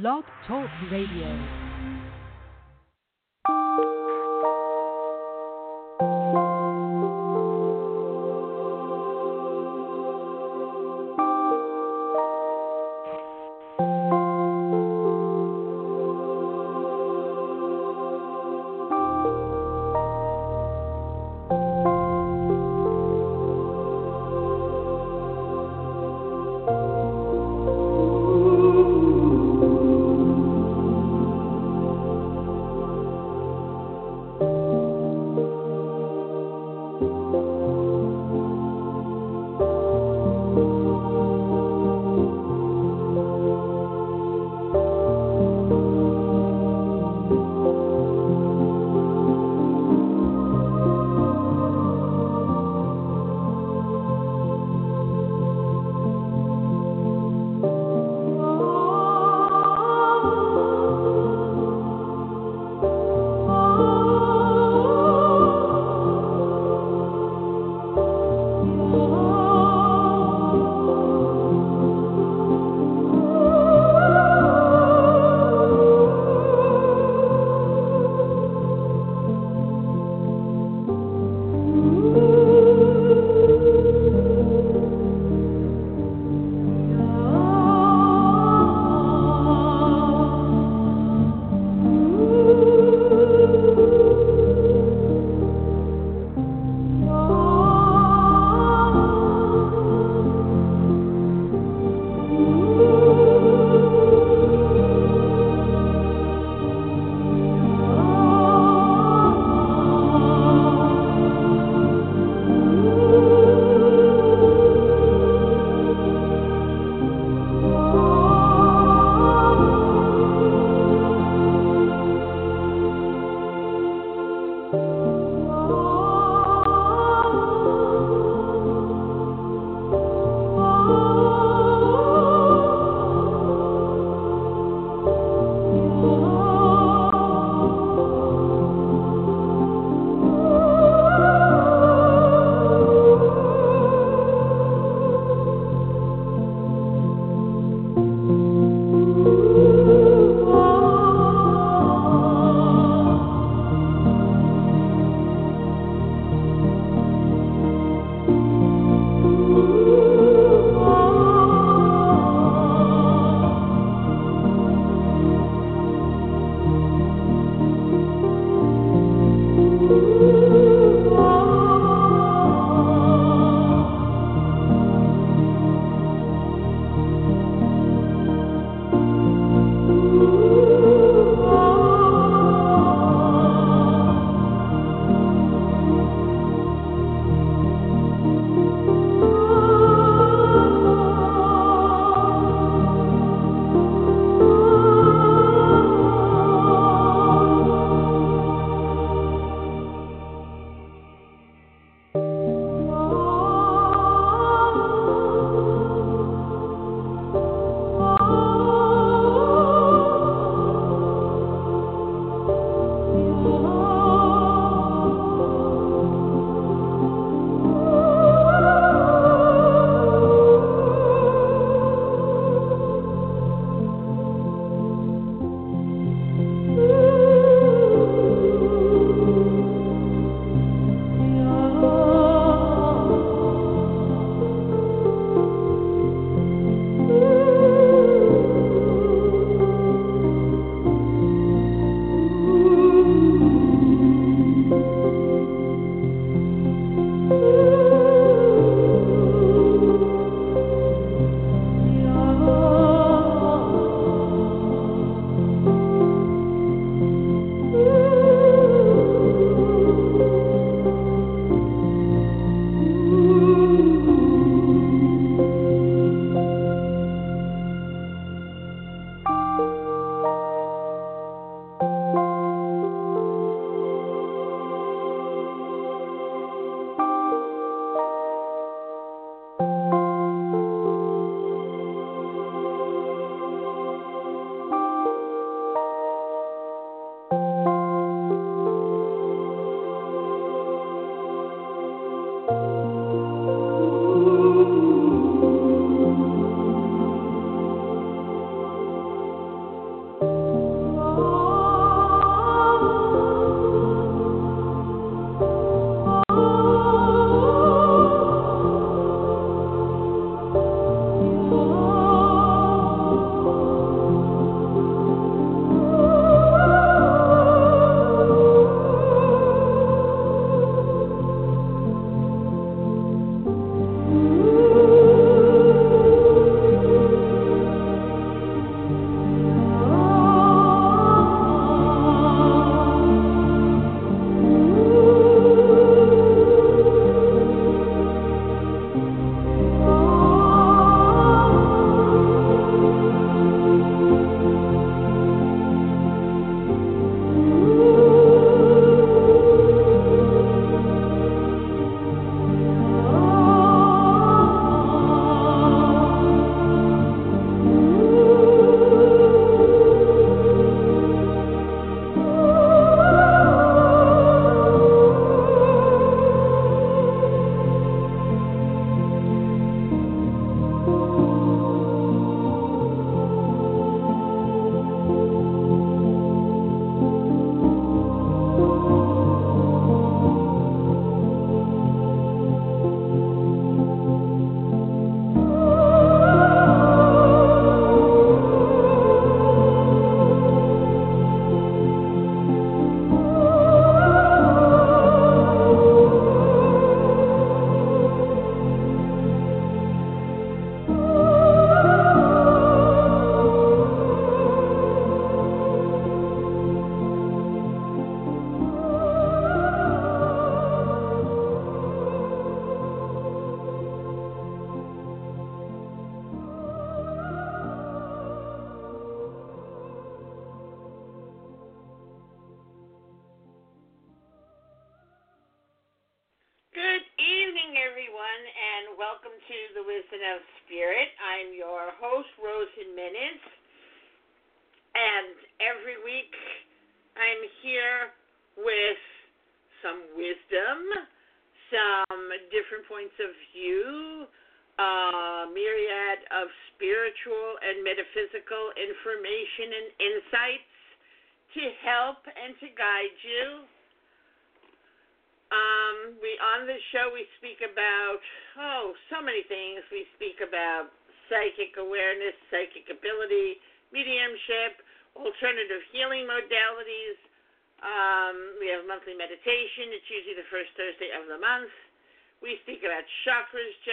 [0.00, 1.61] Blog Talk Radio.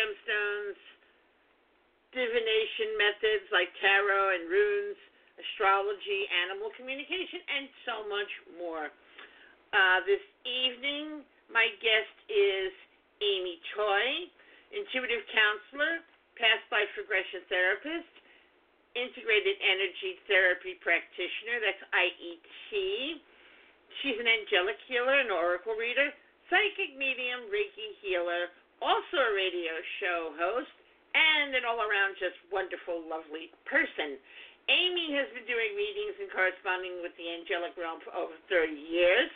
[0.09, 0.81] Gemstones,
[2.17, 4.97] divination methods like tarot and runes,
[5.37, 8.89] astrology, animal communication, and so much more.
[9.69, 11.21] Uh, this evening,
[11.53, 12.73] my guest is
[13.21, 14.33] Amy Toy,
[14.73, 16.01] intuitive counselor,
[16.41, 18.09] past life regression therapist,
[18.97, 22.73] integrated energy therapy practitioner, that's IET.
[24.01, 26.09] She's an angelic healer, an oracle reader,
[26.49, 28.49] psychic medium, Reiki healer,
[28.81, 30.73] also a radio show host,
[31.13, 34.19] and an all around just wonderful, lovely person.
[34.69, 39.31] Amy has been doing readings and corresponding with the angelic realm for over 30 years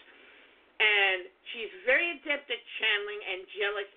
[0.84, 3.90] and she's very adept at channeling angelic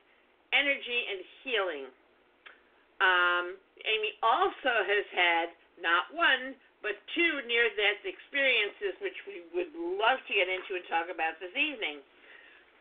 [0.52, 1.84] energy and healing.
[3.00, 3.46] Um,
[3.84, 5.46] Amy also has had
[5.80, 10.84] not one, but two near death experiences, which we would love to get into and
[10.88, 12.00] talk about this evening.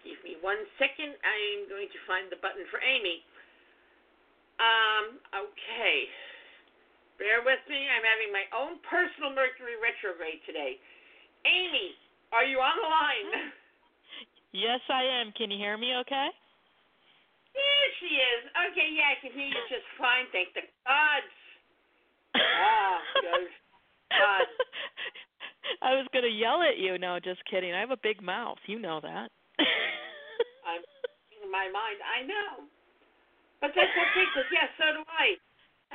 [0.06, 1.18] Give me one second.
[1.26, 3.26] I'm going to find the button for Amy.
[4.62, 6.06] Um, okay.
[7.18, 7.90] Bear with me.
[7.90, 10.78] I'm having my own personal Mercury retrograde today.
[11.50, 11.98] Amy,
[12.30, 13.50] are you on the line?
[14.54, 15.34] Yes, I am.
[15.34, 16.30] Can you hear me okay?
[17.56, 18.42] Here she is.
[18.72, 20.30] Okay, yeah, I can hear you just fine.
[20.32, 21.36] Thank the gods.
[22.36, 23.48] Ah, good.
[24.12, 24.48] God.
[25.82, 26.98] I was going to yell at you.
[26.98, 27.74] No, just kidding.
[27.74, 28.60] I have a big mouth.
[28.68, 29.32] You know that.
[30.70, 30.82] I'm
[31.44, 32.00] in my mind.
[32.04, 32.68] I know.
[33.64, 35.40] But that's okay, because, yes, yeah, so do I.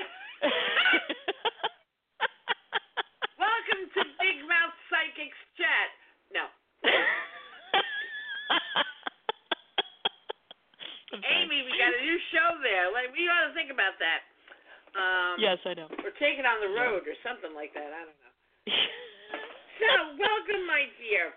[3.36, 5.92] Welcome to Big Mouth Psychics Chat.
[6.32, 6.48] No.
[11.20, 12.88] Amy, we got a new show there.
[12.96, 14.24] Like we ought to think about that.
[14.96, 15.92] Um, yes, I know.
[16.00, 17.12] Or take it on the road yeah.
[17.12, 17.92] or something like that.
[17.92, 18.32] I don't know.
[19.78, 21.36] so, welcome, my dear.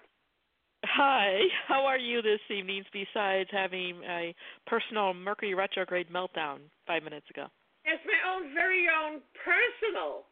[0.93, 1.41] Hi.
[1.67, 2.83] How are you this evening?
[2.93, 4.35] Besides having a
[4.67, 7.47] personal Mercury retrograde meltdown five minutes ago.
[7.83, 10.23] It's my own very own personal,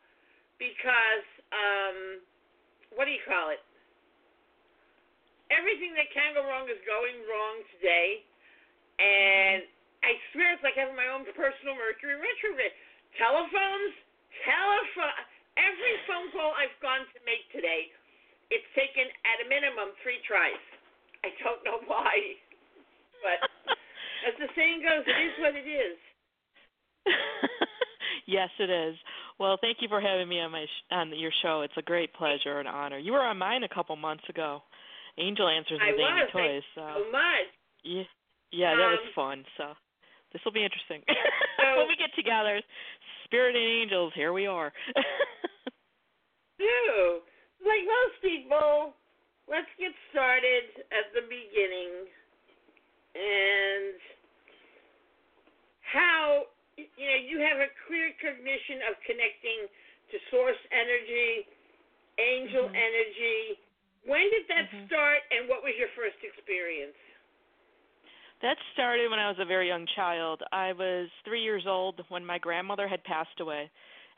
[0.62, 2.22] because um,
[2.96, 3.60] what do you call it?
[5.52, 8.24] everything that can go wrong is going wrong today.
[8.98, 9.68] And
[10.02, 12.72] I swear it's like having my own personal Mercury retrograde.
[13.20, 13.94] Telephones,
[14.48, 15.16] telephone,
[15.60, 17.92] every phone call I've gone to make today,
[18.52, 20.60] it's taken at a minimum three tries.
[21.24, 22.14] I don't know why,
[23.24, 23.40] but
[24.28, 25.98] as the saying goes, it is what it is.
[28.28, 28.96] yes, it is.
[29.40, 31.62] Well, thank you for having me on my sh- on your show.
[31.62, 33.00] It's a great pleasure and honor.
[33.00, 34.62] You were on mine a couple months ago.
[35.18, 36.32] Angel Answers with Amy.
[36.32, 36.64] Toys.
[36.76, 36.82] So.
[36.82, 37.50] so much.
[37.84, 38.04] Yeah,
[38.52, 39.46] yeah, that was um, fun.
[39.58, 39.74] So
[40.34, 42.62] this will be interesting so, when we get together.
[43.26, 44.72] Spirit and angels, here we are.
[46.60, 47.22] do
[47.66, 48.94] like most people,
[49.50, 52.10] let's get started at the beginning
[53.16, 53.96] and
[55.92, 56.48] how
[56.80, 59.68] you know you have a clear cognition of connecting
[60.12, 61.48] to source energy,
[62.20, 62.76] angel mm-hmm.
[62.76, 63.60] energy,
[64.06, 64.88] when did that mm-hmm.
[64.88, 66.98] start, and what was your first experience?
[68.42, 70.42] That started when I was a very young child.
[70.52, 73.70] I was three years old when my grandmother had passed away,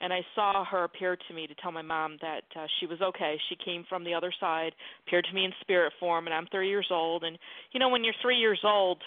[0.03, 3.01] and I saw her appear to me to tell my mom that uh, she was
[3.01, 3.37] okay.
[3.47, 4.73] She came from the other side,
[5.07, 7.23] appeared to me in spirit form, and I'm three years old.
[7.23, 7.39] And
[7.71, 9.01] you know, when you're three years old,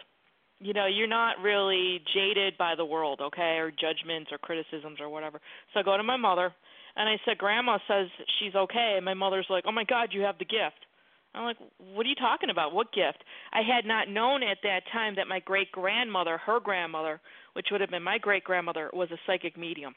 [0.58, 5.10] you know you're not really jaded by the world, okay, or judgments or criticisms or
[5.10, 5.38] whatever.
[5.74, 6.50] So I go to my mother
[6.96, 8.06] and I said, Grandma says
[8.40, 8.94] she's okay.
[8.96, 10.80] And my mother's like, Oh my God, you have the gift.
[11.34, 12.72] I'm like, What are you talking about?
[12.72, 13.22] What gift?
[13.52, 17.20] I had not known at that time that my great grandmother, her grandmother,
[17.52, 19.94] which would have been my great grandmother, was a psychic medium.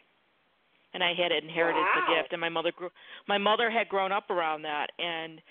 [0.94, 1.94] And I had inherited wow.
[1.96, 2.90] the gift and my mother grew
[3.28, 5.42] my mother had grown up around that and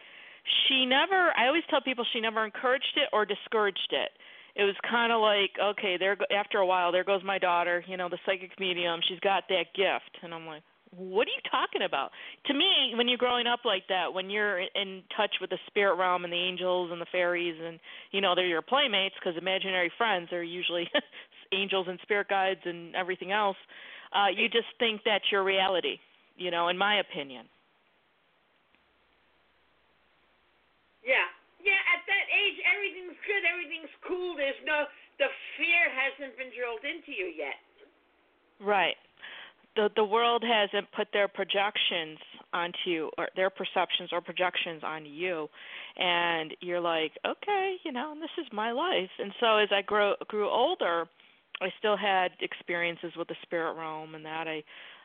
[0.66, 4.10] she never I always tell people she never encouraged it or discouraged it
[4.56, 7.96] it was kind of like okay there after a while there goes my daughter you
[7.96, 10.62] know the psychic medium she's got that gift and i'm like
[10.96, 12.10] what are you talking about?
[12.46, 15.96] To me, when you're growing up like that, when you're in touch with the spirit
[15.96, 17.78] realm and the angels and the fairies, and
[18.10, 20.88] you know they're your playmates because imaginary friends are usually
[21.52, 23.56] angels and spirit guides and everything else.
[24.12, 25.98] Uh, you just think that's your reality,
[26.36, 27.46] you know, in my opinion.
[31.04, 31.28] Yeah.
[31.58, 34.36] Yeah, at that age everything's good, everything's cool.
[34.36, 34.86] There's no
[35.18, 35.26] the
[35.58, 37.58] fear hasn't been drilled into you yet.
[38.60, 38.96] Right.
[39.74, 42.18] The the world hasn't put their projections
[42.52, 45.48] onto you or their perceptions or projections on you
[45.98, 49.10] and you're like, Okay, you know, this is my life.
[49.18, 51.08] And so as I grew grew older,
[51.60, 54.62] I still had experiences with the spirit realm and that I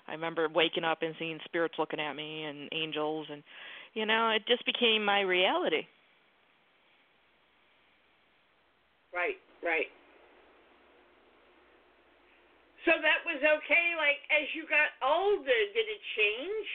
[0.07, 3.43] I remember waking up and seeing spirits looking at me and angels and
[3.93, 5.85] you know, it just became my reality.
[9.13, 9.87] Right, right.
[12.85, 13.87] So that was okay.
[13.97, 16.67] Like as you got older, did it change?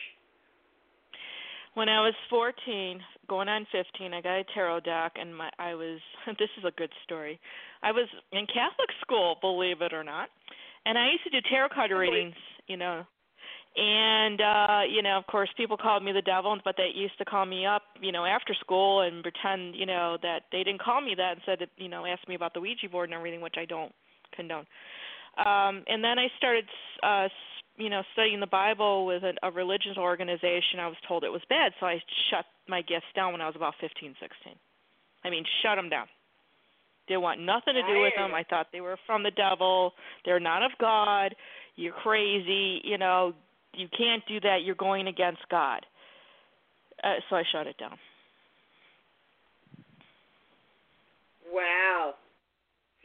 [1.75, 5.75] When I was 14, going on 15, I got a tarot deck, and my I
[5.75, 6.01] was.
[6.39, 7.39] This is a good story.
[7.83, 10.29] I was in Catholic school, believe it or not,
[10.87, 12.35] and I used to do tarot card readings.
[12.67, 13.07] You know,
[13.79, 17.25] and uh you know of course people called me the devil but they used to
[17.25, 21.01] call me up you know after school and pretend you know that they didn't call
[21.01, 23.41] me that and said that you know asked me about the ouija board and everything
[23.41, 23.93] which i don't
[24.35, 24.67] condone.
[25.39, 26.65] Um and then i started
[27.03, 27.29] uh
[27.77, 30.81] you know studying the bible with a, a religious organization.
[30.81, 33.57] I was told it was bad so i shut my gifts down when i was
[33.57, 34.57] about fifteen sixteen.
[35.25, 36.07] I mean shut them down
[37.09, 39.93] didn't want nothing to do with them i thought they were from the devil
[40.25, 41.35] they're not of god
[41.77, 43.33] you're crazy you know
[43.79, 44.67] you can't do that.
[44.67, 45.85] You're going against God.
[46.99, 47.95] Uh, so I shut it down.
[51.47, 52.19] Wow.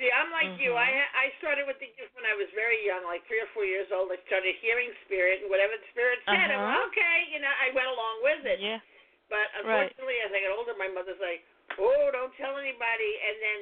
[0.01, 0.65] See, I'm like mm-hmm.
[0.65, 0.71] you.
[0.73, 3.63] I I started with the gift when I was very young, like three or four
[3.63, 4.09] years old.
[4.09, 6.57] I started hearing spirit, and whatever the spirit said, uh-huh.
[6.57, 8.57] I went, okay, you know, I went along with it.
[8.57, 8.81] Yeah.
[9.29, 10.27] But unfortunately, right.
[10.27, 11.45] as I got older, my mother's like,
[11.77, 13.59] "Oh, don't tell anybody." And then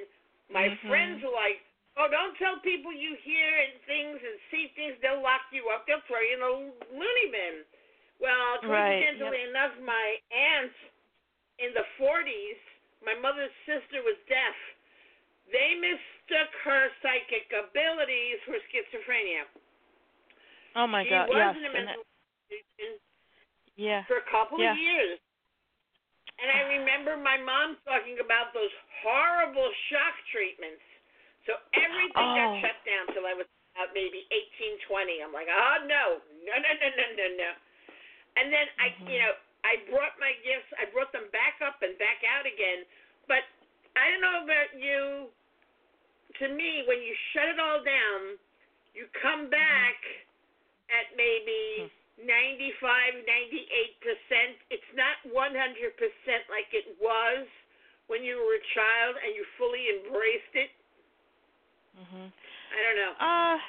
[0.51, 0.88] my mm-hmm.
[0.88, 1.63] friends were like,
[2.00, 4.96] Oh, don't tell people you hear and things and see things.
[5.03, 5.84] They'll lock you up.
[5.84, 6.53] They'll throw you in the
[6.96, 7.67] loony bin.
[8.24, 9.51] Well, coincidentally right.
[9.51, 9.51] yep.
[9.51, 10.75] enough, my aunt
[11.60, 12.62] in the 40s,
[13.03, 14.55] my mother's sister was deaf.
[15.51, 19.43] They mistook her psychic abilities for schizophrenia.
[20.79, 21.27] Oh my she God!
[21.27, 21.53] was yes.
[21.60, 22.08] in a mental
[22.48, 23.03] institution
[23.75, 24.08] yeah.
[24.08, 24.72] for a couple yeah.
[24.72, 25.20] of years.
[26.41, 28.74] And I remember my mom talking about those
[29.05, 30.81] horrible shock treatments
[31.45, 32.38] so everything oh.
[32.38, 35.25] got shut down till I was about maybe eighteen, twenty.
[35.25, 37.51] I'm like, oh no, no, no, no, no, no, no.
[38.38, 39.10] And then I, mm-hmm.
[39.10, 39.33] you know,
[39.65, 40.69] I brought my gifts.
[40.77, 42.86] I brought them back up and back out again.
[43.25, 43.43] But
[43.98, 45.31] I don't know about you.
[46.39, 48.39] To me, when you shut it all down,
[48.93, 49.57] you come mm-hmm.
[49.57, 50.98] back mm-hmm.
[50.98, 51.89] at maybe.
[51.89, 52.00] Mm-hmm.
[52.20, 54.58] 95, 98%.
[54.70, 55.32] It's not 100%
[56.50, 57.48] like it was
[58.08, 60.72] when you were a child and you fully embraced it.
[61.98, 62.32] Mhm.
[62.72, 63.13] I don't know.
[63.20, 63.60] Uh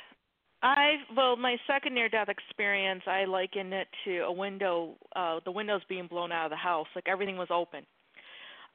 [0.64, 5.50] I well, my second near death experience, I liken it to a window, uh the
[5.50, 7.84] windows being blown out of the house, like everything was open.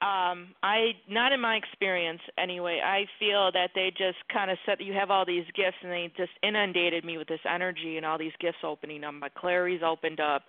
[0.02, 2.82] Um I not in my experience anyway.
[2.84, 6.12] I feel that they just kind of said you have all these gifts and they
[6.16, 9.14] just inundated me with this energy and all these gifts opening up.
[9.16, 10.44] My claries opened up,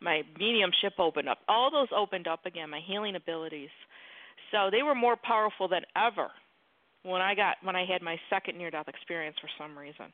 [0.00, 1.38] my mediumship opened up.
[1.48, 3.70] All those opened up again, my healing abilities.
[4.52, 6.30] So they were more powerful than ever
[7.02, 10.12] when I got when I had my second near death experience for some reason.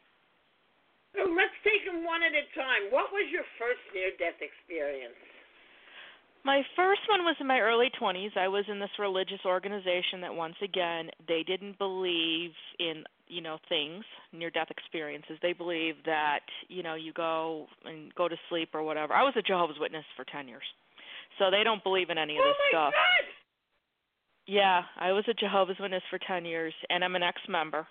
[1.17, 2.93] So let's take them one at a time.
[2.93, 5.17] What was your first near death experience?
[6.45, 8.37] My first one was in my early 20s.
[8.37, 13.59] I was in this religious organization that once again, they didn't believe in, you know,
[13.69, 15.39] things, near death experiences.
[15.43, 19.13] They believed that, you know, you go and go to sleep or whatever.
[19.15, 20.63] I was a Jehovah's Witness for 10 years.
[21.39, 22.95] So they don't believe in any of oh this my stuff.
[22.95, 23.33] God.
[24.47, 27.87] Yeah, I was a Jehovah's Witness for 10 years, and I'm an ex-member.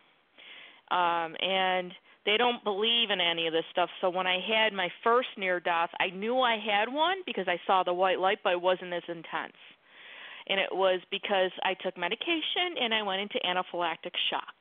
[0.89, 1.91] Um, and
[2.27, 3.87] they don't believe in any of this stuff.
[4.03, 7.55] So when I had my first near death, I knew I had one because I
[7.65, 9.55] saw the white light, but it wasn't as intense.
[10.51, 14.59] And it was because I took medication and I went into anaphylactic shock.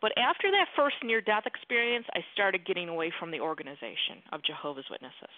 [0.00, 4.40] But after that first near death experience, I started getting away from the organization of
[4.40, 5.36] Jehovah's Witnesses.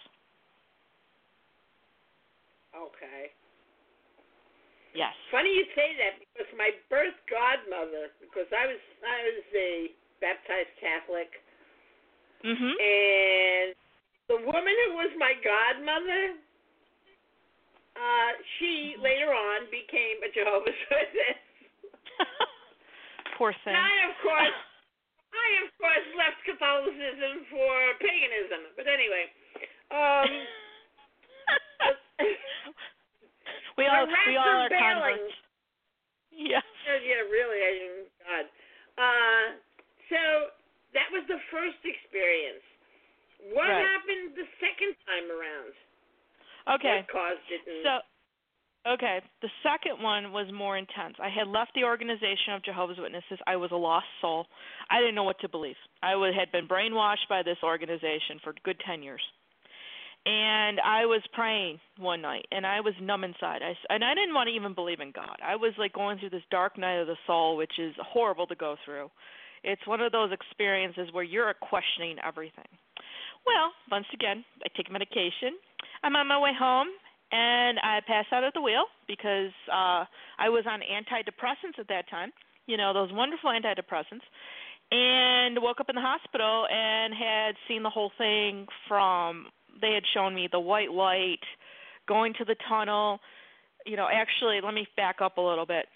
[2.74, 3.34] Okay.
[4.94, 5.12] Yes.
[5.34, 9.70] Funny you say that because my birth godmother, because I was I was a
[10.22, 11.30] baptized Catholic,
[12.44, 12.74] mhm.
[12.76, 13.68] And
[14.28, 16.34] the woman who was my godmother,
[17.96, 19.04] uh, she mm-hmm.
[19.04, 21.40] later on became a Jehovah's Witness.
[23.38, 23.72] Poor thing.
[23.72, 24.56] And I of course
[25.44, 28.72] I of course left Catholicism for paganism.
[28.76, 29.24] But anyway.
[29.92, 30.30] Um
[33.76, 35.36] We all we all are converts.
[36.32, 36.64] Yeah.
[37.04, 37.60] Yeah, really.
[37.60, 38.44] I mean, God.
[38.96, 39.46] Uh,
[40.08, 40.20] so
[41.12, 42.62] was the first experience.
[43.52, 43.84] What Right.
[43.84, 45.72] happened the second time around?
[46.80, 46.96] Okay.
[47.04, 47.60] What caused it?
[47.66, 48.02] And, So,
[48.92, 51.18] okay, the second one was more intense.
[51.20, 53.38] I had left the organization of Jehovah's Witnesses.
[53.46, 54.48] I was a lost soul.
[54.90, 55.76] I didn't know what to believe.
[56.02, 59.22] I would, had been brainwashed by this organization for a good 10 years.
[60.24, 63.62] And I was praying one night, and I was numb inside.
[63.62, 65.38] I, and I didn't want to even believe in God.
[65.40, 68.56] I was like going through this dark night of the soul, which is horrible to
[68.56, 69.08] go through.
[69.66, 72.70] It's one of those experiences where you're questioning everything.
[73.44, 75.58] Well, once again, I take medication.
[76.02, 76.86] I'm on my way home,
[77.32, 80.06] and I pass out at the wheel because uh
[80.38, 82.30] I was on antidepressants at that time.
[82.66, 84.26] You know, those wonderful antidepressants.
[84.92, 89.46] And woke up in the hospital and had seen the whole thing from
[89.80, 91.42] they had shown me the white light
[92.06, 93.18] going to the tunnel.
[93.84, 95.86] You know, actually, let me back up a little bit.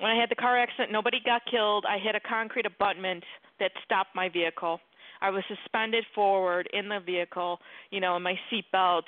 [0.00, 1.84] When I had the car accident, nobody got killed.
[1.88, 3.24] I hit a concrete abutment
[3.60, 4.80] that stopped my vehicle.
[5.20, 9.04] I was suspended forward in the vehicle, you know, in my seatbelt.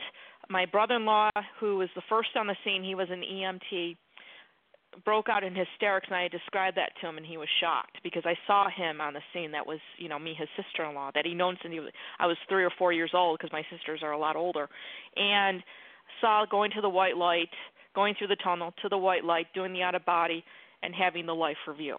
[0.49, 3.96] My brother-in-law, who was the first on the scene, he was an EMT,
[5.05, 8.22] broke out in hysterics, and I described that to him, and he was shocked because
[8.25, 9.51] I saw him on the scene.
[9.51, 12.37] That was, you know, me, his sister-in-law, that he known since he was, I was
[12.49, 14.68] three or four years old because my sisters are a lot older,
[15.16, 15.62] and
[16.20, 17.51] saw going to the white light,
[17.94, 20.44] going through the tunnel to the white light, doing the out of body,
[20.87, 21.96] and having the life review.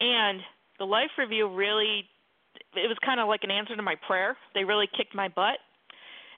[0.00, 0.40] And
[0.78, 2.04] the life review really
[2.74, 4.36] it was kind of like an answer to my prayer.
[4.54, 5.58] They really kicked my butt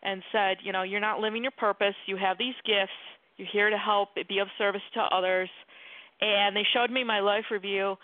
[0.02, 1.94] and said, you know, you're not living your purpose.
[2.06, 2.92] You have these gifts.
[3.36, 5.48] You're here to help, be of service to others.
[6.20, 7.96] And they showed me my life review.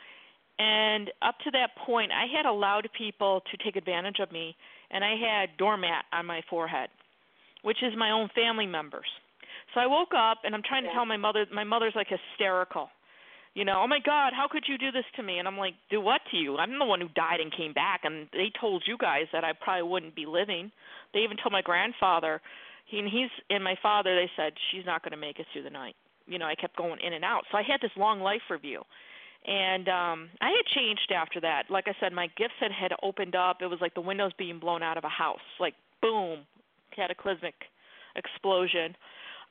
[0.59, 4.57] And up to that point, I had allowed people to take advantage of me.
[4.91, 6.89] And I had doormat on my forehead,
[7.63, 9.07] which is my own family members.
[9.75, 12.89] So I woke up and I'm trying to tell my mother, my mother's like hysterical
[13.55, 15.39] you know, oh my God, how could you do this to me?
[15.39, 16.57] And I'm like, do what to you?
[16.57, 19.53] I'm the one who died and came back, and they told you guys that I
[19.53, 20.71] probably wouldn't be living.
[21.13, 22.41] They even told my grandfather,
[22.87, 24.15] he and he's and my father.
[24.15, 25.97] They said she's not going to make it through the night.
[26.27, 28.83] You know, I kept going in and out, so I had this long life review,
[29.47, 31.65] and um I had changed after that.
[31.71, 33.63] Like I said, my gifts had had opened up.
[33.63, 36.41] It was like the windows being blown out of a house, like boom,
[36.95, 37.55] cataclysmic
[38.17, 38.95] explosion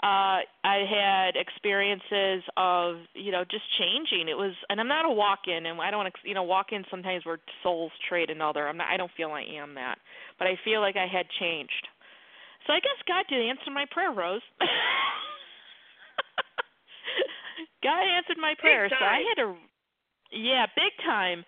[0.02, 4.30] uh I had experiences of you know just changing.
[4.30, 7.40] It was, and I'm not a walk-in, and I don't you know walk-in sometimes where
[7.64, 8.68] souls trade another.
[8.68, 8.88] I'm not.
[8.88, 9.98] I don't feel I am that,
[10.38, 11.88] but I feel like I had changed.
[12.68, 14.42] So I guess God did answer my prayer, Rose.
[17.84, 19.56] God answered my prayer, so I had to,
[20.32, 21.44] yeah, big time.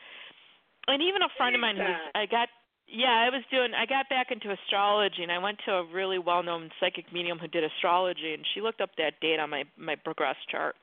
[0.88, 1.84] And even a friend of mine who
[2.16, 2.50] I got
[2.92, 3.72] yeah, I was doing.
[3.72, 7.48] I got back into astrology, and I went to a really well-known psychic medium who
[7.48, 10.76] did astrology, and she looked up that date on my my progress chart.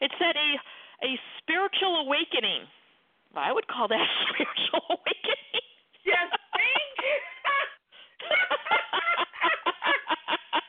[0.00, 0.50] It said a
[1.06, 2.70] a spiritual awakening.
[3.34, 5.66] Well, I would call that a spiritual awakening.
[6.06, 7.18] Yes, thank you.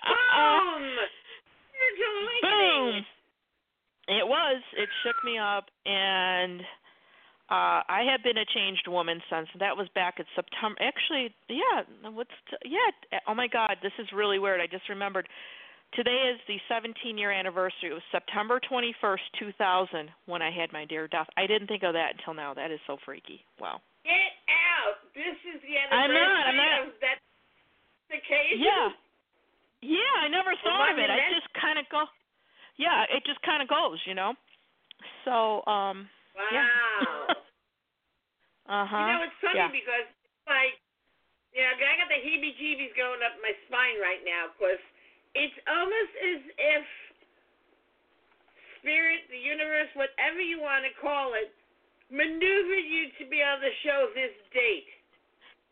[0.10, 0.84] Boom.
[1.70, 2.50] Spiritual awakening.
[2.50, 3.06] Boom.
[4.18, 4.62] It was.
[4.78, 6.62] It shook me up, and
[7.52, 9.50] uh I have been a changed woman since.
[9.60, 10.80] That was back in September.
[10.80, 14.62] Actually, yeah, what's t- yeah, oh my god, this is really weird.
[14.64, 15.28] I just remembered
[15.94, 17.92] today is the 17 year anniversary.
[17.92, 19.28] It was September 21st,
[19.60, 21.28] 2000 when I had my dear death.
[21.36, 22.54] I didn't think of that until now.
[22.56, 23.44] That is so freaky.
[23.60, 23.82] Wow.
[24.08, 25.04] Get out.
[25.12, 26.80] This is the I'm anniversary not, I'm not.
[26.88, 27.18] of that
[28.16, 28.64] occasion.
[28.64, 28.88] Yeah.
[29.84, 31.10] Yeah, I never thought of it.
[31.10, 32.06] I just kind of go
[32.78, 34.34] Yeah, it just kind of goes, you know.
[35.28, 37.36] So, um Wow.
[38.70, 38.94] Uh-huh.
[38.94, 39.72] You know, it's funny yeah.
[39.74, 40.78] because it's like,
[41.52, 44.80] you know, I got the heebie-jeebies going up my spine right now because
[45.34, 46.84] it's almost as if
[48.80, 51.54] spirit, the universe, whatever you want to call it,
[52.12, 54.90] maneuvered you to be able to show this date.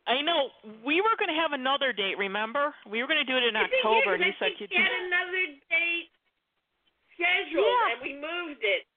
[0.10, 0.50] I know
[0.82, 2.18] we were going to have another date.
[2.18, 5.44] Remember, we were going to do it in October, and you said you had another
[5.70, 6.10] date
[7.14, 7.94] scheduled, Yeah.
[7.94, 8.89] and we moved it.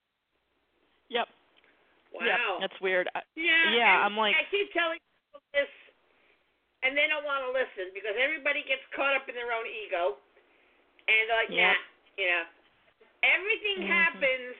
[2.12, 2.60] Wow.
[2.60, 2.60] Yep.
[2.60, 3.08] That's weird.
[3.34, 5.70] Yeah, Yeah, I'm like- I keep telling people this,
[6.82, 10.18] and they don't want to listen because everybody gets caught up in their own ego,
[11.08, 11.76] and they're like, Yep.
[11.76, 11.82] nah,
[12.18, 12.44] you know,
[13.22, 13.86] everything Mhm.
[13.88, 14.56] happens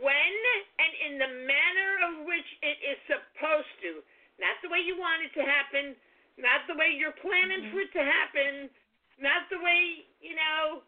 [0.00, 0.34] when
[0.78, 4.04] and in the manner of which it is supposed to,
[4.38, 5.96] not the way you want it to happen,
[6.36, 7.70] not the way you're planning Mhm.
[7.72, 8.70] for it to happen,
[9.18, 10.82] not the way you know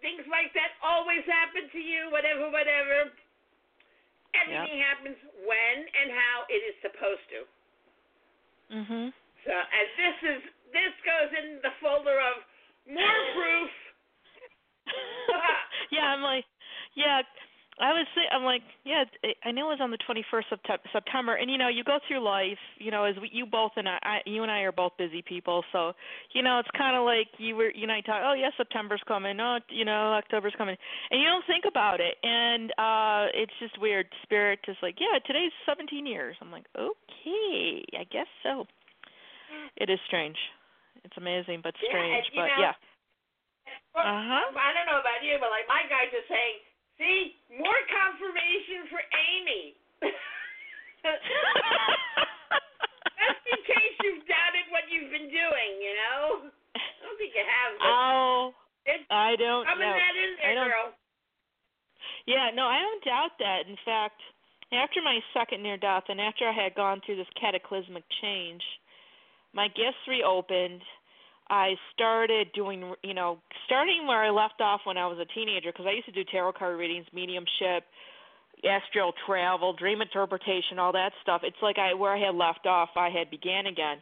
[0.00, 3.10] things like that always happen to you, whatever, whatever.
[4.42, 7.40] Everything happens when and how it is supposed to.
[8.74, 9.12] Mhm.
[9.44, 10.40] So, and this is
[10.72, 12.36] this goes in the folder of
[12.90, 13.70] more proof.
[15.90, 16.44] yeah, I'm like,
[16.94, 17.22] yeah.
[17.80, 19.02] I was say I'm like, yeah,
[19.42, 21.98] I know it was on the 21st of te- September, and you know, you go
[22.06, 24.70] through life, you know, as we, you both and I, I, you and I are
[24.70, 25.92] both busy people, so
[26.32, 29.02] you know, it's kind of like you were, you know, you talk, oh yeah, September's
[29.08, 30.76] coming, oh, you know, October's coming,
[31.10, 34.06] and you don't think about it, and uh it's just weird.
[34.22, 36.36] Spirit is like, yeah, today's 17 years.
[36.40, 38.66] I'm like, okay, I guess so.
[39.76, 40.38] It is strange.
[41.02, 42.74] It's amazing, but strange, yeah, but know, yeah.
[43.98, 44.46] Uh huh.
[44.54, 46.62] I don't know about you, but like my guys are saying
[46.98, 49.74] See, more confirmation for Amy.
[53.18, 56.50] Just in case you've doubted what you've been doing, you know.
[56.78, 57.72] I don't think you have.
[57.82, 58.54] Oh,
[58.86, 59.90] it's I don't know.
[59.90, 60.94] that in there, girl.
[62.26, 63.66] Yeah, no, I don't doubt that.
[63.68, 64.20] In fact,
[64.72, 68.62] after my second near death, and after I had gone through this cataclysmic change,
[69.52, 70.82] my gifts reopened.
[71.50, 75.72] I started doing, you know, starting where I left off when I was a teenager,
[75.72, 77.84] because I used to do tarot card readings, mediumship,
[78.64, 81.42] astral travel, dream interpretation, all that stuff.
[81.44, 83.98] It's like I where I had left off, I had began again,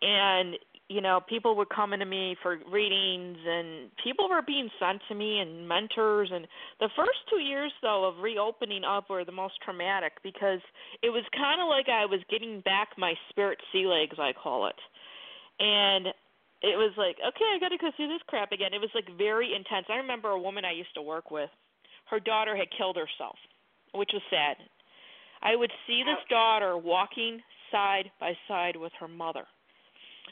[0.00, 0.56] and
[0.88, 5.14] you know, people were coming to me for readings, and people were being sent to
[5.14, 6.30] me, and mentors.
[6.32, 6.46] And
[6.78, 10.60] the first two years, though, of reopening up were the most traumatic because
[11.02, 14.66] it was kind of like I was getting back my spirit sea legs, I call
[14.66, 14.76] it.
[15.58, 16.08] And
[16.64, 18.72] it was like, okay, I got to go through this crap again.
[18.72, 19.86] It was like very intense.
[19.88, 21.50] I remember a woman I used to work with.
[22.08, 23.36] Her daughter had killed herself,
[23.92, 24.56] which was sad.
[25.42, 29.44] I would see this daughter walking side by side with her mother.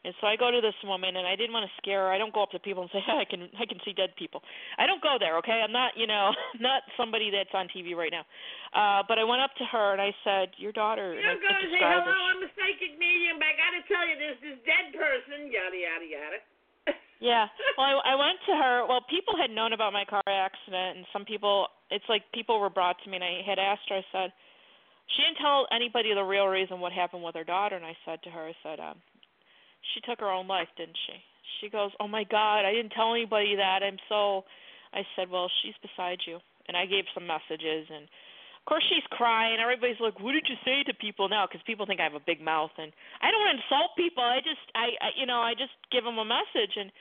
[0.02, 2.10] And so I go to this woman, and I didn't want to scare her.
[2.10, 4.18] I don't go up to people and say, hey, "I can, I can see dead
[4.18, 4.42] people."
[4.74, 5.62] I don't go there, okay?
[5.62, 8.26] I'm not, you know, not somebody that's on TV right now.
[8.74, 11.70] Uh, but I went up to her and I said, "Your daughter." Don't go and
[11.70, 14.90] say, "Hello, I'm a psychic medium," but I got to tell you, there's this dead
[14.90, 16.38] person, yada yada yada.
[17.22, 17.46] yeah.
[17.78, 18.74] Well, I, I went to her.
[18.90, 21.70] Well, people had known about my car accident, and some people.
[21.94, 24.02] It's like people were brought to me, and I had asked her.
[24.02, 24.32] I said,
[25.14, 28.22] she didn't tell anybody the real reason what happened with her daughter, and I said
[28.24, 28.96] to her, I said, um,
[29.94, 31.18] she took her own life, didn't she?
[31.60, 33.82] She goes, "Oh my God, I didn't tell anybody that.
[33.82, 34.44] I'm so."
[34.92, 39.06] I said, "Well, she's beside you," and I gave some messages, and of course she's
[39.10, 39.58] crying.
[39.58, 42.20] Everybody's like, "What did you say to people now?" Because people think I have a
[42.20, 44.22] big mouth, and I don't insult people.
[44.22, 46.92] I just, I, I, you know, I just give them a message, and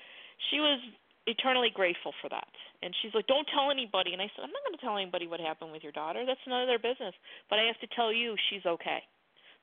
[0.49, 0.79] she was
[1.27, 2.49] eternally grateful for that.
[2.81, 5.27] And she's like, "Don't tell anybody." And I said, "I'm not going to tell anybody
[5.27, 6.25] what happened with your daughter.
[6.25, 7.13] That's none of their business.
[7.49, 9.03] But I have to tell you, she's okay."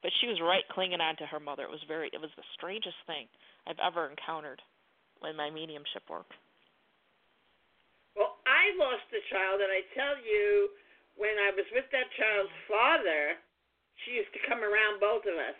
[0.03, 1.65] But she was right clinging on to her mother.
[1.67, 3.27] It was very it was the strangest thing
[3.67, 4.63] I've ever encountered
[5.23, 6.31] in my mediumship work.
[8.15, 10.71] Well, I lost a child and I tell you
[11.19, 13.39] when I was with that child's father,
[14.07, 15.59] she used to come around both of us.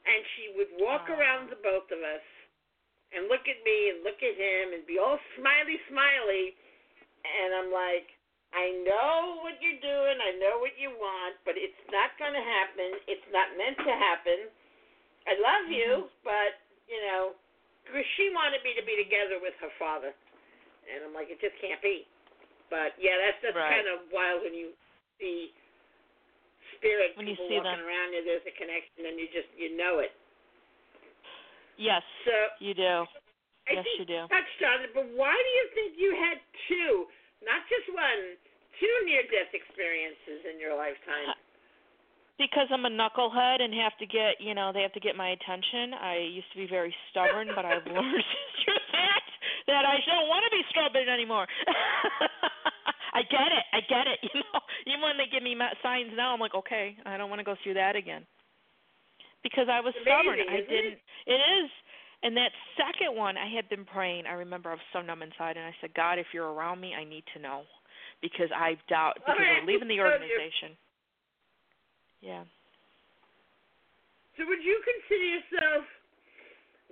[0.00, 1.14] And she would walk oh.
[1.14, 2.24] around the both of us
[3.14, 6.54] and look at me and look at him and be all smiley smiley
[7.26, 8.08] and I'm like
[8.50, 10.18] I know what you're doing.
[10.18, 12.98] I know what you want, but it's not going to happen.
[13.06, 14.50] It's not meant to happen.
[15.30, 16.26] I love you, mm-hmm.
[16.26, 16.58] but
[16.90, 17.38] you know,
[17.86, 20.10] because she wanted me to be together with her father,
[20.90, 22.08] and I'm like, it just can't be.
[22.72, 23.82] But yeah, that's that's right.
[23.82, 24.74] kind of wild when you
[25.22, 25.54] see
[26.78, 27.86] spirit when people you see walking them.
[27.86, 28.26] around you.
[28.26, 30.10] There's a connection, and you just you know it.
[31.78, 33.06] Yes, so you do.
[33.70, 34.20] I yes, think you do.
[34.26, 36.36] touched on it, but why do you think you had
[36.66, 37.06] two?
[37.44, 38.36] Not just one,
[38.80, 41.32] two near death experiences in your lifetime?
[42.40, 45.36] Because I'm a knucklehead and have to get, you know, they have to get my
[45.36, 45.92] attention.
[45.92, 48.24] I used to be very stubborn, but I've learned
[48.64, 49.24] through that
[49.68, 51.44] that I don't want to be stubborn anymore.
[53.12, 53.64] I get it.
[53.74, 54.18] I get it.
[54.22, 57.40] You know, even when they give me signs now, I'm like, okay, I don't want
[57.40, 58.24] to go through that again.
[59.42, 60.40] Because I was it's stubborn.
[60.40, 61.00] I didn't.
[61.00, 61.36] It?
[61.36, 61.70] it is.
[62.22, 64.24] And that second one, I had been praying.
[64.28, 66.92] I remember I was so numb inside, and I said, God, if you're around me,
[66.92, 67.62] I need to know,
[68.20, 69.40] because I doubt because.
[69.40, 70.76] I'm leaving the organization.
[72.20, 72.44] Yeah.
[74.36, 75.84] So would you consider yourself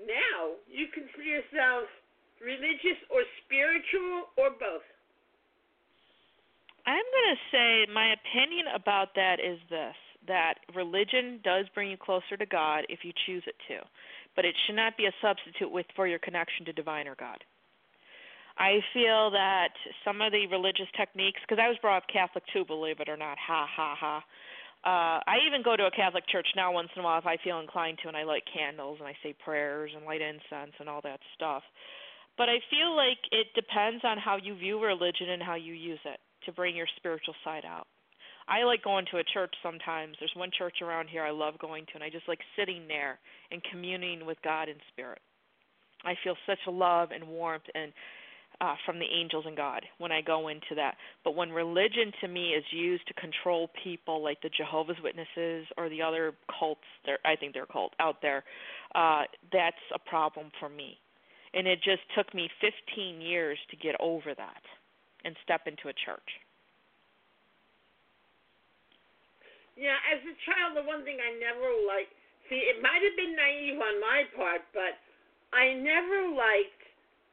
[0.08, 0.56] now?
[0.64, 1.84] You consider yourself
[2.40, 4.84] religious or spiritual or both?
[6.88, 11.96] I'm going to say my opinion about that is this that religion does bring you
[11.96, 13.80] closer to God if you choose it to
[14.38, 17.42] but it should not be a substitute with for your connection to divine or God.
[18.56, 19.74] I feel that
[20.04, 23.16] some of the religious techniques, because I was brought up Catholic too, believe it or
[23.16, 24.22] not, ha ha ha.
[24.86, 27.36] Uh, I even go to a Catholic church now once in a while if I
[27.42, 30.88] feel inclined to, and I light candles and I say prayers and light incense and
[30.88, 31.64] all that stuff.
[32.36, 35.98] But I feel like it depends on how you view religion and how you use
[36.04, 37.88] it to bring your spiritual side out.
[38.48, 40.16] I like going to a church sometimes.
[40.18, 43.18] There's one church around here I love going to, and I just like sitting there
[43.50, 45.20] and communing with God in spirit.
[46.04, 47.92] I feel such love and warmth, and
[48.60, 50.96] uh, from the angels and God when I go into that.
[51.24, 55.88] But when religion to me is used to control people, like the Jehovah's Witnesses or
[55.88, 58.44] the other cults, there I think they're cult out there,
[58.94, 60.98] uh, that's a problem for me.
[61.54, 64.62] And it just took me 15 years to get over that
[65.24, 66.28] and step into a church.
[69.78, 72.10] Yeah, as a child, the one thing I never liked,
[72.50, 74.98] see, it might have been naive on my part, but
[75.54, 76.82] I never liked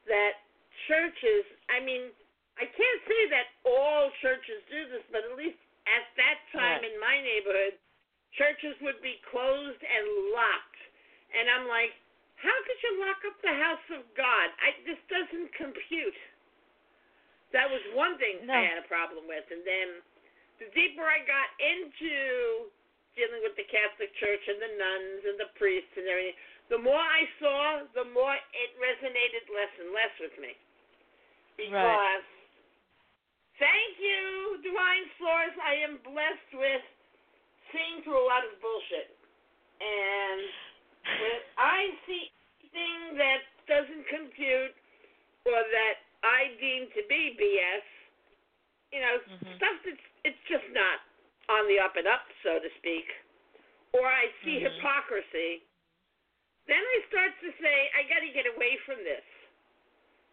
[0.06, 0.46] that
[0.86, 2.14] churches, I mean,
[2.62, 5.58] I can't say that all churches do this, but at least
[5.90, 6.88] at that time right.
[6.88, 7.82] in my neighborhood,
[8.38, 10.82] churches would be closed and locked.
[11.36, 11.98] And I'm like,
[12.40, 14.48] how could you lock up the house of God?
[14.62, 16.20] I this doesn't compute.
[17.56, 18.54] That was one thing no.
[18.54, 19.48] I had a problem with.
[19.50, 19.88] And then
[20.60, 22.72] the deeper I got into
[23.16, 26.36] dealing with the Catholic Church and the nuns and the priests and everything,
[26.68, 27.60] the more I saw,
[27.96, 30.54] the more it resonated less and less with me.
[31.56, 33.64] Because, right.
[33.64, 36.84] thank you, Divine Source, I am blessed with
[37.72, 39.16] seeing through a lot of bullshit.
[39.80, 40.42] And
[41.24, 42.28] when I see
[42.60, 43.42] anything that
[43.72, 44.76] doesn't compute
[45.48, 47.86] or that I deem to be BS,
[48.92, 49.56] you know, mm-hmm.
[49.62, 51.06] stuff that's it's just not
[51.48, 53.06] on the up and up, so to speak,
[53.94, 54.68] or I see mm-hmm.
[54.82, 55.62] hypocrisy,
[56.66, 59.22] then I start to say, I got to get away from this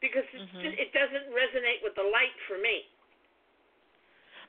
[0.00, 0.64] because mm-hmm.
[0.64, 2.88] just, it doesn't resonate with the light for me.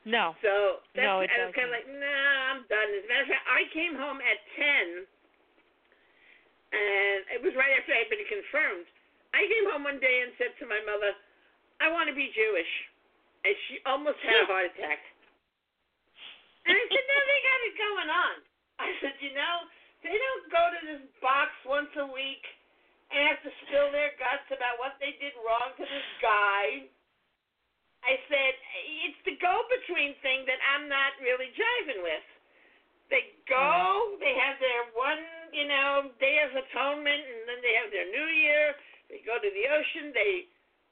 [0.07, 0.35] No.
[0.43, 2.89] So that's, no, it I was kind of like, nah, I'm done.
[2.91, 5.07] As a matter of fact, I came home at 10,
[6.75, 8.87] and it was right after I had been confirmed.
[9.31, 11.15] I came home one day and said to my mother,
[11.79, 12.73] I want to be Jewish.
[13.43, 14.99] And she almost had a heart attack.
[16.63, 18.35] And I said, no, they got it going on.
[18.83, 19.55] I said, you know,
[20.01, 22.43] they don't go to this box once a week
[23.11, 26.87] and have to spill their guts about what they did wrong to this guy.
[28.03, 28.53] I said,
[29.07, 32.27] it's the go between thing that I'm not really jiving with.
[33.07, 34.19] They go, mm-hmm.
[34.19, 35.23] they have their one,
[35.55, 38.75] you know, day of atonement, and then they have their New Year.
[39.07, 40.49] They go to the ocean, they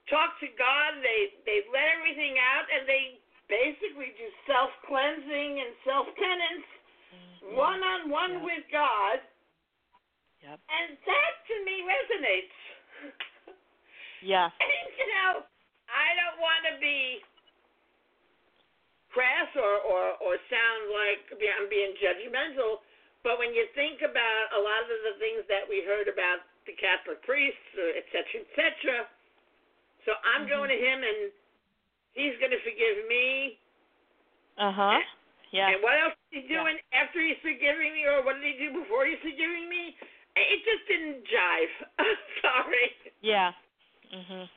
[0.07, 3.20] talk to God, they, they let everything out, and they
[3.51, 6.67] basically do self cleansing and self penance,
[7.51, 9.19] one on one with God.
[10.39, 10.57] Yep.
[10.57, 12.57] And that to me resonates.
[14.23, 14.47] Yeah.
[14.61, 15.31] And, you know,
[15.91, 17.21] I don't want to be
[19.11, 22.79] crass or, or, or sound like I'm being judgmental,
[23.27, 26.73] but when you think about a lot of the things that we heard about the
[26.79, 28.97] Catholic priests, et cetera, et cetera,
[30.07, 30.55] so I'm mm-hmm.
[30.55, 31.19] going to him and
[32.13, 33.57] He's going to forgive me.
[34.59, 34.99] Uh huh.
[35.51, 35.75] Yeah.
[35.75, 37.03] And what else is he doing yeah.
[37.03, 39.95] after he's forgiving me, or what did he do before he's forgiving me?
[40.35, 41.73] It just didn't jive.
[42.43, 42.87] Sorry.
[43.19, 43.51] Yeah.
[44.11, 44.47] Mhm.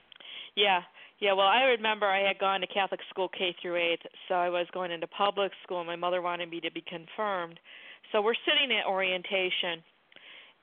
[0.54, 0.82] Yeah.
[1.20, 4.48] Yeah, well, I remember I had gone to Catholic school K through 8, so I
[4.48, 7.58] was going into public school and my mother wanted me to be confirmed.
[8.10, 9.82] So we're sitting at orientation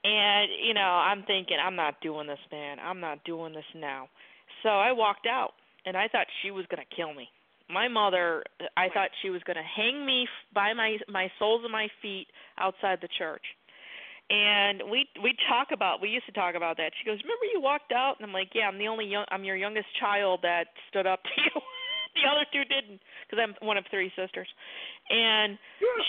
[0.04, 2.78] and, you know, I'm thinking I'm not doing this, man.
[2.78, 4.08] I'm not doing this now.
[4.62, 5.54] So I walked out
[5.86, 7.28] and I thought she was going to kill me.
[7.70, 8.44] My mother,
[8.76, 12.26] I thought she was going to hang me by my my soles of my feet
[12.58, 13.44] outside the church.
[14.30, 16.92] And we we talk about we used to talk about that.
[16.98, 19.44] She goes, "Remember you walked out?" And I'm like, "Yeah, I'm the only young I'm
[19.44, 21.60] your youngest child that stood up to you."
[22.14, 24.48] the other two didn't because I'm one of three sisters.
[25.10, 25.58] And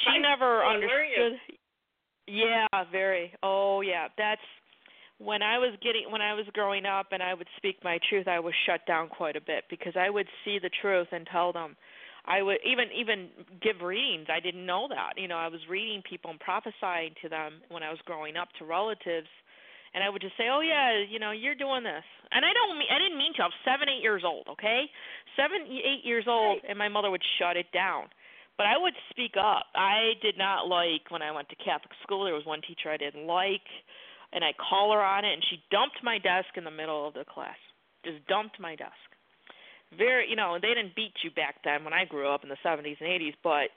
[0.03, 1.39] she never understood.
[2.27, 3.33] Yeah, very.
[3.43, 4.07] Oh, yeah.
[4.17, 4.41] That's
[5.19, 8.27] when I was getting when I was growing up and I would speak my truth,
[8.27, 11.53] I was shut down quite a bit because I would see the truth and tell
[11.53, 11.75] them.
[12.25, 13.29] I would even even
[13.61, 14.27] give readings.
[14.31, 15.19] I didn't know that.
[15.19, 18.47] You know, I was reading people and prophesying to them when I was growing up
[18.59, 19.27] to relatives,
[19.93, 22.79] and I would just say, "Oh yeah, you know, you're doing this." And I don't
[22.79, 23.43] mean I didn't mean to.
[23.43, 24.47] I was seven, eight years old.
[24.47, 24.87] Okay,
[25.35, 28.07] seven, eight years old, and my mother would shut it down.
[28.55, 29.65] But I would speak up.
[29.75, 32.23] I did not like when I went to Catholic school.
[32.23, 33.67] There was one teacher I didn't like
[34.33, 37.13] and I call her on it, and she dumped my desk in the middle of
[37.13, 37.57] the class.
[38.03, 39.07] Just dumped my desk.
[39.97, 42.57] Very, you know, they didn't beat you back then when I grew up in the
[42.65, 43.69] 70s and 80s, but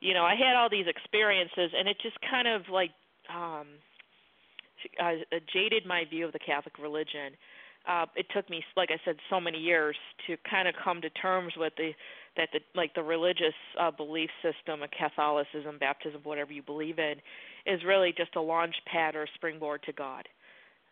[0.00, 2.90] you know, I had all these experiences, and it just kind of like
[3.32, 3.66] um,
[5.00, 5.12] uh,
[5.52, 7.32] jaded my view of the Catholic religion.
[7.88, 11.10] Uh, it took me, like I said, so many years to kind of come to
[11.10, 11.92] terms with the
[12.36, 17.14] that the like the religious uh, belief system of Catholicism, baptism, whatever you believe in,
[17.66, 20.28] is really just a launch pad or springboard to God.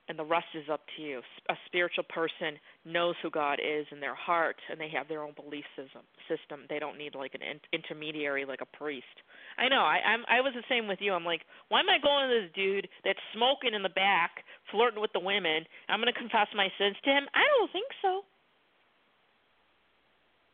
[0.08, 1.22] And the rest is up to you.
[1.48, 5.32] A spiritual person knows who God is in their heart, and they have their own
[5.32, 6.02] belief system.
[6.26, 6.66] System.
[6.68, 9.14] They don't need like an in- intermediary, like a priest.
[9.56, 9.86] I know.
[9.86, 11.14] I I'm I was the same with you.
[11.14, 14.42] I'm like, why am I going to this dude that's smoking in the back,
[14.74, 15.64] flirting with the women?
[15.88, 17.30] I'm going to confess my sins to him.
[17.32, 18.26] I don't think so.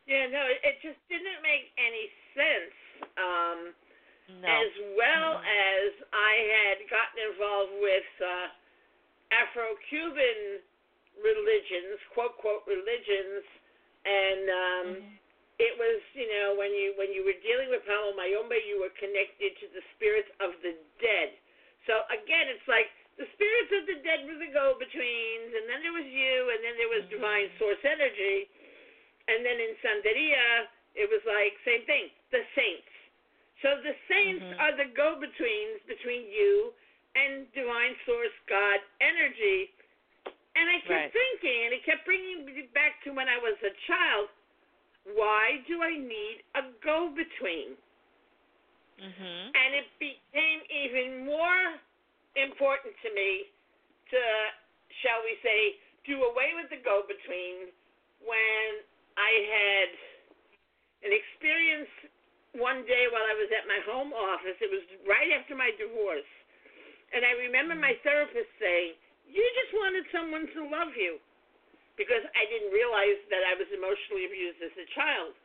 [0.05, 2.73] Yeah, no, it just didn't make any sense.
[3.17, 3.73] Um,
[4.29, 4.47] No.
[4.47, 5.45] As well Mhm.
[5.45, 8.47] as I had gotten involved with uh,
[9.31, 10.61] Afro-Cuban
[11.21, 13.43] religions, quote quote religions,
[14.05, 15.17] and um, Mhm.
[15.59, 18.93] it was you know when you when you were dealing with Palo Mayombe, you were
[19.01, 21.33] connected to the spirits of the dead.
[21.87, 25.91] So again, it's like the spirits of the dead were the go-betweens, and then there
[25.91, 28.47] was you, and then there was divine source energy,
[29.27, 32.88] and then in Santeria, it was like same thing, the saints.
[33.61, 34.59] So the saints Mhm.
[34.59, 36.73] are the go-betweens between you
[37.15, 39.73] and divine source God energy.
[40.55, 41.13] And I kept Right.
[41.13, 44.29] thinking, and it kept bringing me back to when I was a child.
[45.03, 47.77] Why do I need a go-between?
[48.97, 49.51] Mhm.
[49.55, 51.79] And it became even more
[52.35, 53.49] important to me
[54.11, 54.53] to,
[55.01, 57.71] shall we say, do away with the go between
[58.19, 58.83] when
[59.17, 59.89] I had
[61.03, 61.89] an experience
[62.57, 64.57] one day while I was at my home office.
[64.61, 66.27] It was right after my divorce.
[67.13, 68.97] And I remember my therapist saying,
[69.29, 71.21] You just wanted someone to love you.
[71.99, 75.35] Because I didn't realize that I was emotionally abused as a child.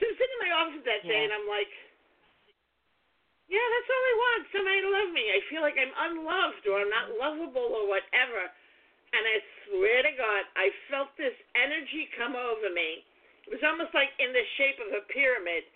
[0.00, 1.28] So I'm sitting in my office that day Yeah.
[1.28, 1.68] and I'm like,
[3.50, 4.40] yeah, that's all I want.
[4.54, 5.26] Somebody to love me.
[5.28, 8.46] I feel like I'm unloved or I'm not lovable or whatever.
[9.10, 9.36] And I
[9.66, 13.02] swear to God, I felt this energy come over me.
[13.50, 15.66] It was almost like in the shape of a pyramid.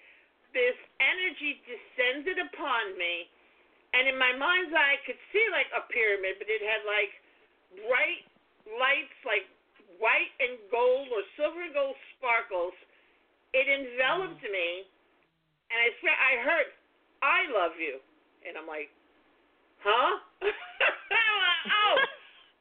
[0.54, 3.26] This energy descended upon me.
[3.92, 7.12] And in my mind's eye, I could see like a pyramid, but it had like
[7.86, 8.26] bright
[8.78, 9.46] lights, like
[9.98, 12.74] white and gold or silver and gold sparkles.
[13.54, 14.86] It enveloped me.
[15.70, 16.68] And I swear, I heard,
[17.22, 17.98] I love you.
[18.46, 18.90] And I'm like,
[19.82, 20.12] huh?
[20.42, 21.96] oh,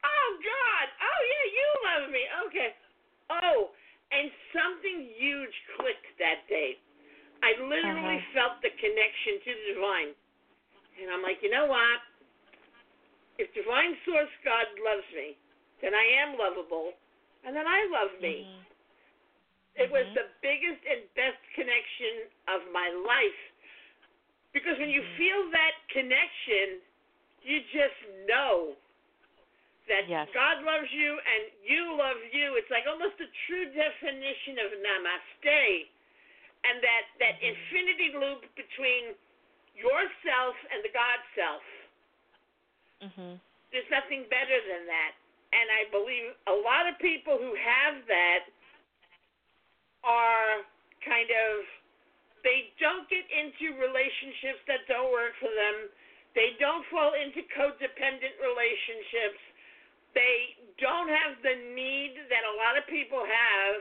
[0.02, 0.86] oh God.
[0.98, 2.22] Oh yeah, you love me.
[2.46, 2.70] Okay.
[3.30, 3.74] Oh,
[4.14, 6.78] and something huge clicked that day.
[7.42, 8.32] I literally Uh-huh.
[8.32, 10.12] felt the connection to the divine.
[10.96, 12.00] And I'm like, you know what?
[13.36, 15.36] If divine source God loves me,
[15.82, 16.94] then I am lovable,
[17.42, 18.46] and then I love me.
[18.46, 18.64] Mhm.
[19.74, 20.14] It was Mhm.
[20.14, 23.40] the biggest and best connection of my life.
[24.52, 25.16] Because when you Mhm.
[25.16, 26.80] feel that connection,
[27.42, 28.76] you just know
[29.88, 30.30] that Yes.
[30.30, 32.54] God loves you and you love you.
[32.54, 35.88] It's like almost a true definition of namaste.
[36.64, 37.48] And that, that Mhm.
[37.48, 39.14] infinity loop between
[39.74, 41.64] yourself and the God self.
[43.02, 43.40] Mhm.
[43.70, 45.12] There's nothing better than that.
[45.52, 48.46] And I believe a lot of people who have that
[50.04, 50.64] are
[51.04, 51.64] kind of
[52.44, 55.88] they don't get into relationships that don't work for them.
[56.36, 59.40] They don't fall into codependent relationships.
[60.12, 63.80] They don't have the need that a lot of people have.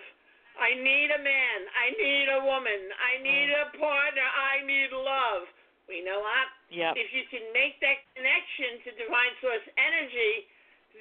[0.56, 1.60] I need a man.
[1.76, 2.82] I need a woman.
[3.04, 4.24] I need a partner.
[4.24, 5.44] I need love.
[5.90, 6.48] Well, you know what?
[6.72, 6.96] Yep.
[6.98, 10.48] if you can make that connection to divine source energy,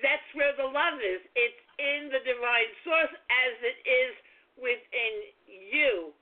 [0.02, 1.22] that's where the love is.
[1.36, 4.12] It's in the divine source as it is
[4.58, 5.14] within
[5.48, 6.12] you.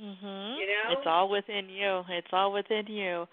[0.00, 0.56] Mhm.
[0.56, 0.92] You know?
[0.96, 2.04] It's all within you.
[2.08, 3.28] It's all within you.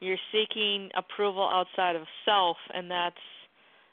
[0.00, 3.16] You're seeking approval outside of self and that's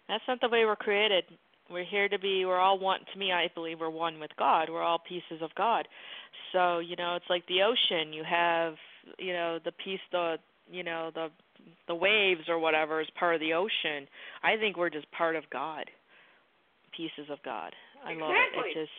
[0.07, 1.25] that's not the way we're created.
[1.69, 4.69] We're here to be we're all one to me I believe we're one with God.
[4.69, 5.87] We're all pieces of God.
[6.53, 8.13] So, you know, it's like the ocean.
[8.13, 8.75] You have,
[9.17, 10.37] you know, the piece the
[10.71, 11.27] you know, the
[11.87, 14.07] the waves or whatever is part of the ocean.
[14.43, 15.85] I think we're just part of God.
[16.95, 17.73] Pieces of God.
[18.05, 18.35] I love it.
[18.53, 18.71] Exactly.
[18.71, 18.91] It just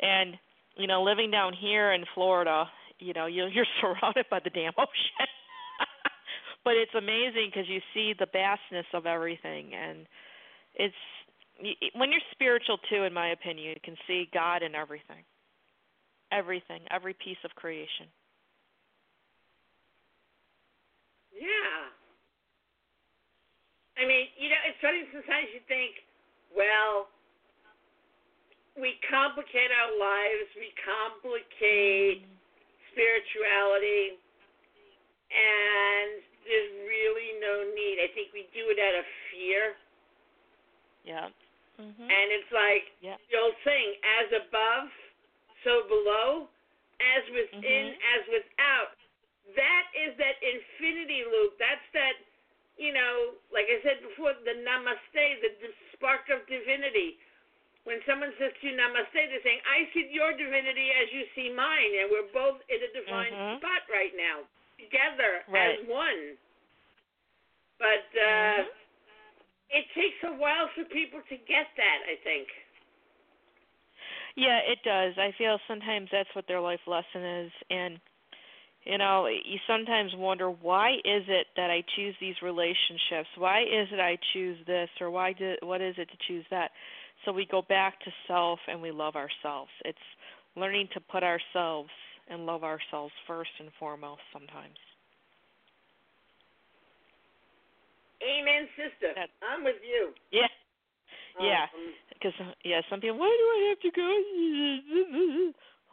[0.00, 0.34] and
[0.76, 2.66] you know, living down here in Florida,
[3.00, 5.26] you know, you're you're surrounded by the damn ocean.
[6.68, 10.04] But it's amazing because you see the vastness of everything, and
[10.76, 11.00] it's
[11.96, 13.08] when you're spiritual too.
[13.08, 15.24] In my opinion, you can see God in everything,
[16.28, 18.04] everything, every piece of creation.
[21.32, 21.88] Yeah.
[23.96, 26.04] I mean, you know, it's funny sometimes you think,
[26.52, 27.08] well,
[28.76, 32.36] we complicate our lives, we complicate mm.
[32.92, 34.20] spirituality,
[35.32, 38.00] and there's really no need.
[38.00, 39.76] I think we do it out of fear.
[41.04, 41.28] Yeah.
[41.78, 42.10] Mhm.
[42.10, 43.16] And it's like Yeah.
[43.30, 44.90] the old saying, as above,
[45.62, 46.48] so below,
[47.00, 48.02] as within, Mhm.
[48.16, 48.96] as without.
[49.54, 51.56] That is that infinity loop.
[51.58, 52.16] That's that,
[52.76, 57.18] you know, like I said before, the namaste, the, the spark of divinity.
[57.84, 61.48] When someone says to you namaste, they're saying, I see your divinity as you see
[61.50, 63.58] mine, and we're both in a divine Mhm.
[63.58, 64.46] spot right now,
[64.78, 65.78] together Right.
[65.80, 66.38] as one.
[67.78, 68.68] But uh, Mhm.
[69.70, 72.48] it takes a while for people to get that, I think.
[74.36, 75.18] Yeah, it does.
[75.18, 78.00] I feel sometimes that's what their life lesson is and
[78.84, 83.28] you know, you sometimes wonder why is it that I choose these relationships?
[83.36, 86.70] Why is it I choose this or why do what is it to choose that?
[87.24, 89.70] So we go back to self and we love ourselves.
[89.84, 89.98] It's
[90.56, 91.90] learning to put ourselves
[92.30, 94.76] and love ourselves first and foremost sometimes.
[98.22, 99.14] Amen, sister.
[99.14, 100.10] That, I'm with you.
[100.32, 100.50] Yeah.
[101.40, 101.70] Yeah.
[101.70, 103.18] Um, Because yeah, some people.
[103.18, 104.08] Why do I have to go?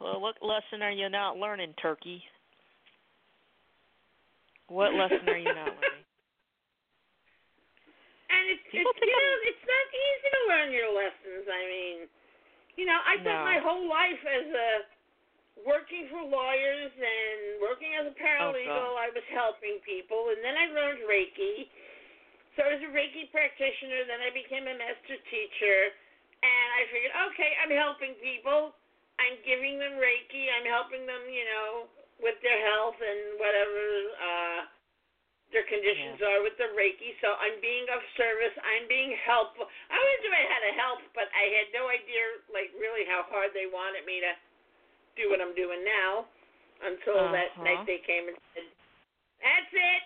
[0.02, 2.22] well, what lesson are you not learning, Turkey?
[4.66, 6.02] What lesson are you not learning?
[8.26, 11.46] And it's, People it's you know, I'm- it's not easy to learn your lessons.
[11.46, 11.96] I mean,
[12.74, 13.22] you know, I No.
[13.22, 14.70] thought my whole life as a
[15.64, 20.68] working for lawyers and working as a paralegal, I was helping people, and then I
[20.74, 21.72] learned Reiki.
[22.56, 24.04] So I was a Reiki practitioner.
[24.04, 25.78] Then I became a master teacher,
[26.44, 28.76] and I figured, okay, I'm helping people.
[29.16, 30.48] I'm giving them Reiki.
[30.52, 31.88] I'm helping them, you know,
[32.20, 33.84] with their health and whatever
[34.16, 34.60] uh,
[35.52, 37.16] their conditions are with the Reiki.
[37.24, 38.52] So I'm being of service.
[38.60, 39.64] I'm being helpful.
[39.88, 43.24] I always knew I had to help, but I had no idea, like, really how
[43.28, 44.32] hard they wanted me to
[45.16, 46.28] do what I'm doing now.
[46.84, 47.64] Until that Uh-huh.
[47.64, 48.68] night they came and said,
[49.40, 50.02] "That's it.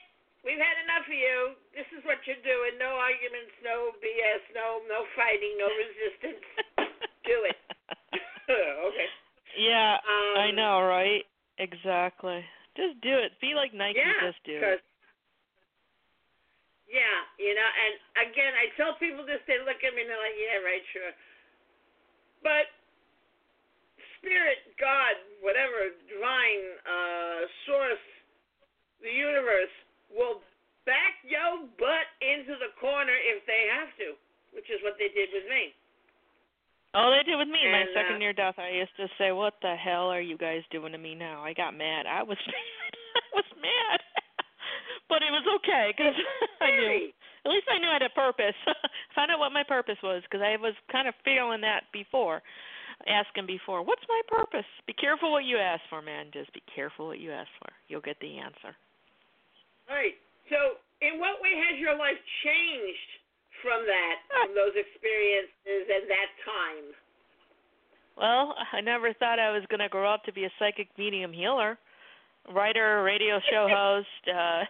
[0.47, 1.39] We've had enough of you.
[1.75, 2.79] This is what you're doing.
[2.79, 6.45] No arguments, no BS, no no fighting, no resistance.
[7.29, 7.59] Do it."
[8.51, 9.09] okay.
[9.59, 11.27] Yeah, Um, I know, right?
[11.59, 12.45] Exactly.
[12.79, 13.35] Just do it.
[13.43, 13.99] Be like Nike.
[13.99, 14.81] Yeah, just do it.
[16.91, 17.95] Yeah, you know, and
[18.31, 21.15] again, I tell people this, they look at me and they're like, yeah, right, sure.
[22.43, 22.67] But
[24.21, 28.05] spirit, God, whatever, divine, uh, source,
[29.01, 29.73] the universe
[30.13, 30.45] will
[30.85, 34.17] back your butt into the corner if they have to,
[34.53, 35.73] which is what they did with me.
[36.93, 37.63] Oh, they did with me.
[37.71, 40.67] My second uh, near death, I used to say, "What the hell are you guys
[40.75, 42.07] doing to me now?" I got mad.
[42.07, 42.93] I was mad.
[43.15, 44.01] I was mad.
[45.09, 46.19] but it was okay because
[46.61, 47.15] I knew.
[47.47, 48.59] At least I knew I had a purpose.
[49.17, 52.43] Found out what my purpose was because I was kind of feeling that before,
[53.07, 56.31] asking before, "What's my purpose?" Be careful what you ask for, man.
[56.33, 57.73] Just be careful what you ask for.
[57.89, 58.77] You'll get the answer.
[59.89, 60.17] Right.
[60.49, 63.11] So, in what way has your life changed
[63.63, 66.87] from that, from those experiences and that time?
[68.17, 71.33] Well, I never thought I was going to grow up to be a psychic medium
[71.33, 71.79] healer,
[72.53, 74.29] writer, radio show host.
[74.29, 74.65] Uh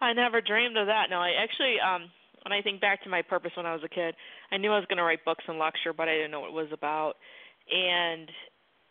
[0.00, 1.10] I never dreamed of that.
[1.10, 2.10] No, I actually um
[2.42, 4.14] when I think back to my purpose when I was a kid,
[4.50, 6.48] I knew I was going to write books and lecture, but I didn't know what
[6.48, 7.14] it was about.
[7.70, 8.30] And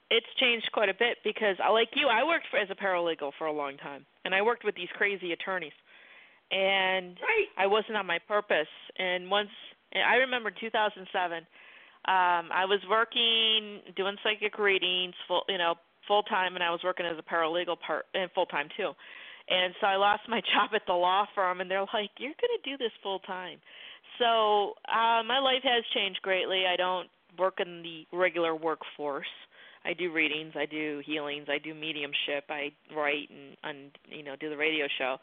[0.10, 3.32] it's changed quite a bit because I like you, I worked for, as a paralegal
[3.38, 5.74] for a long time, and I worked with these crazy attorneys.
[6.52, 7.48] And Right.
[7.58, 8.70] I wasn't on my purpose.
[8.98, 9.52] And once
[9.94, 11.38] and I remember 2007,
[12.06, 15.76] um, I was working doing psychic readings full, you know,
[16.08, 18.92] full time, and I was working as a paralegal part and full time too.
[19.50, 22.58] And so I lost my job at the law firm, and they're like, "You're going
[22.64, 23.60] to do this full time."
[24.20, 26.66] So uh, my life has changed greatly.
[26.68, 29.28] I don't work in the regular workforce.
[29.86, 34.36] I do readings, I do healings, I do mediumship, I write and, and you know
[34.36, 35.18] do the radio show.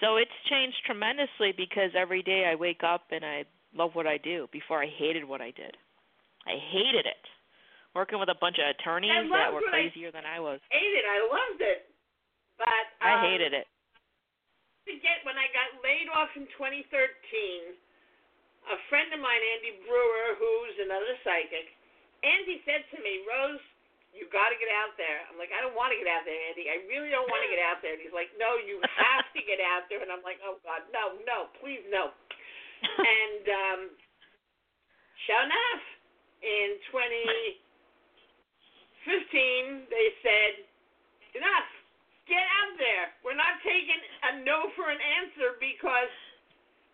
[0.00, 4.18] So it's changed tremendously because every day I wake up and I love what I
[4.18, 4.48] do.
[4.50, 5.76] Before I hated what I did.
[6.46, 7.22] I hated it.
[7.94, 10.60] Working with a bunch of attorneys that were what I- crazier than I was.
[10.70, 11.06] Hated.
[11.06, 11.86] I loved it.
[12.58, 13.66] But um, I hated it.
[14.84, 17.74] Forget when I got laid off in 2013.
[18.66, 21.70] A friend of mine, Andy Brewer, who's another psychic,
[22.26, 23.62] Andy said to me, Rose,
[24.10, 25.20] you got to get out there.
[25.28, 26.72] I'm like, I don't want to get out there, Andy.
[26.72, 27.92] I really don't want to get out there.
[27.94, 30.00] And he's like, No, you have to get out there.
[30.00, 32.16] And I'm like, Oh God, no, no, please, no.
[32.96, 33.92] and um,
[35.28, 35.84] sure enough,
[36.40, 40.64] in 2015, they said,
[41.36, 41.68] enough.
[42.26, 43.14] Get out there.
[43.22, 46.10] We're not taking a no for an answer because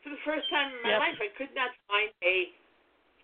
[0.03, 1.01] for the first time in my Yep.
[1.09, 2.37] life, I could not find a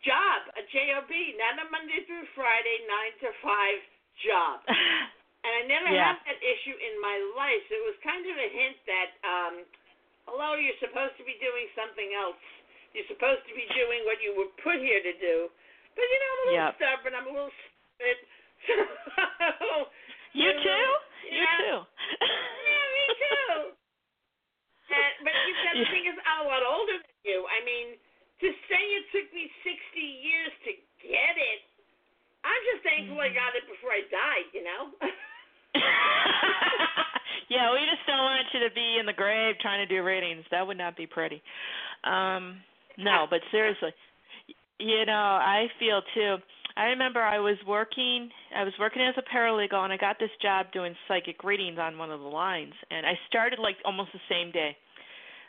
[0.07, 1.07] job, a job,
[1.39, 3.79] not a Monday through Friday, nine to five
[4.25, 4.63] job.
[5.47, 6.13] And I never Yeah.
[6.13, 7.63] had that issue in my life.
[7.71, 9.55] So it was kind of a hint that, um,
[10.27, 12.43] hello, you're supposed to be doing something else.
[12.93, 15.49] You're supposed to be doing what you were put here to do.
[15.95, 16.75] But you know, I'm a little Yep.
[16.75, 17.15] stubborn.
[17.15, 18.19] I'm a little stupid.
[19.63, 19.89] So
[20.35, 20.89] you too?
[21.31, 21.81] You yeah.
[21.87, 23.79] me too.
[24.91, 25.93] And, but you said the Yeah.
[25.93, 27.47] thing is, I'm a lot older than you.
[27.47, 27.97] I mean,
[28.43, 29.71] to say it took me 60
[30.01, 30.71] years to
[31.07, 31.61] get it,
[32.45, 33.35] I'm just thankful I Mhm.
[33.35, 34.95] got it before I died, you know?
[37.51, 38.99] yeah, we just don't want you to be
[39.49, 40.45] grave trying to do readings.
[40.51, 41.43] That would not be pretty.
[42.05, 42.57] Um
[42.99, 43.91] no, but seriously,
[44.81, 46.37] you know, I feel too.
[46.77, 50.31] I remember I was working I was working as a paralegal and I got this
[50.43, 54.21] job doing psychic readings on one of the lines and I started like almost the
[54.29, 54.77] same day.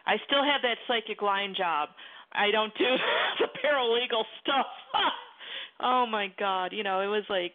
[0.06, 1.90] I still have that psychic line job.
[2.34, 2.86] I don't do
[3.40, 4.68] the paralegal stuff.
[5.82, 7.54] oh my god, you know, it was like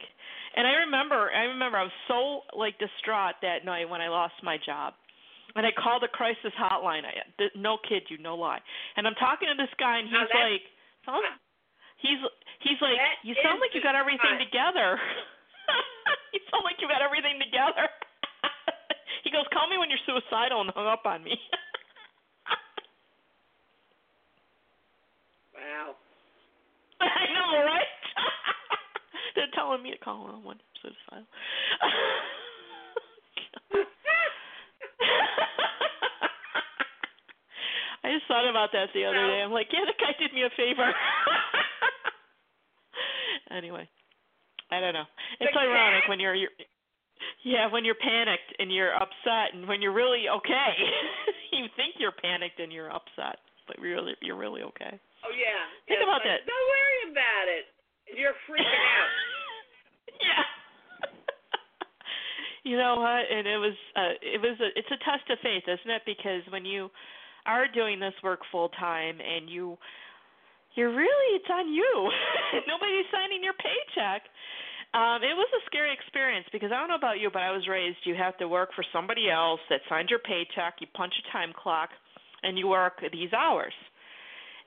[0.57, 4.35] and I remember I remember I was so like distraught that night when I lost
[4.43, 4.95] my job.
[5.55, 7.07] And I called the crisis hotline.
[7.07, 7.15] I
[7.55, 8.59] no kid you, no lie.
[8.97, 10.67] And I'm talking to this guy and he's like?
[12.03, 12.21] He's
[12.61, 14.99] he's like, "You sound like you got everything together."
[16.35, 17.87] you sound like you got everything together.
[19.25, 21.39] he goes, "Call me when you're suicidal," and hung up on me.
[25.55, 25.95] Wow.
[27.01, 27.89] I know, right?
[29.35, 31.27] They're telling me to call him when you're suicidal.
[38.05, 39.47] I just thought about that the other day.
[39.47, 40.91] I'm like, yeah, the guy did me a favor.
[43.55, 43.87] anyway,
[44.75, 45.07] I don't know.
[45.39, 46.11] It's The ironic cat?
[46.11, 46.51] when you're, you're
[47.47, 50.73] yeah, when you're panicked and you're upset, and when you're really okay,
[51.55, 54.99] you think you're panicked and you're upset, but really you're really okay.
[55.25, 55.63] Oh yeah.
[55.87, 56.43] Think Yeah, about that.
[56.45, 57.65] Don't worry about it.
[58.19, 59.11] You're freaking out.
[60.21, 60.45] yeah.
[62.65, 63.25] you know what?
[63.31, 66.03] And it was uh it was a it's a test of faith, isn't it?
[66.05, 66.91] Because when you
[67.47, 69.77] are doing this work full time and you
[70.77, 72.11] you're really it's on you.
[72.67, 74.23] Nobody's signing your paycheck.
[74.95, 77.67] Um, it was a scary experience because I don't know about you, but I was
[77.69, 81.33] raised you have to work for somebody else that signs your paycheck, you punch a
[81.33, 81.91] time clock,
[82.43, 83.75] and you work these hours.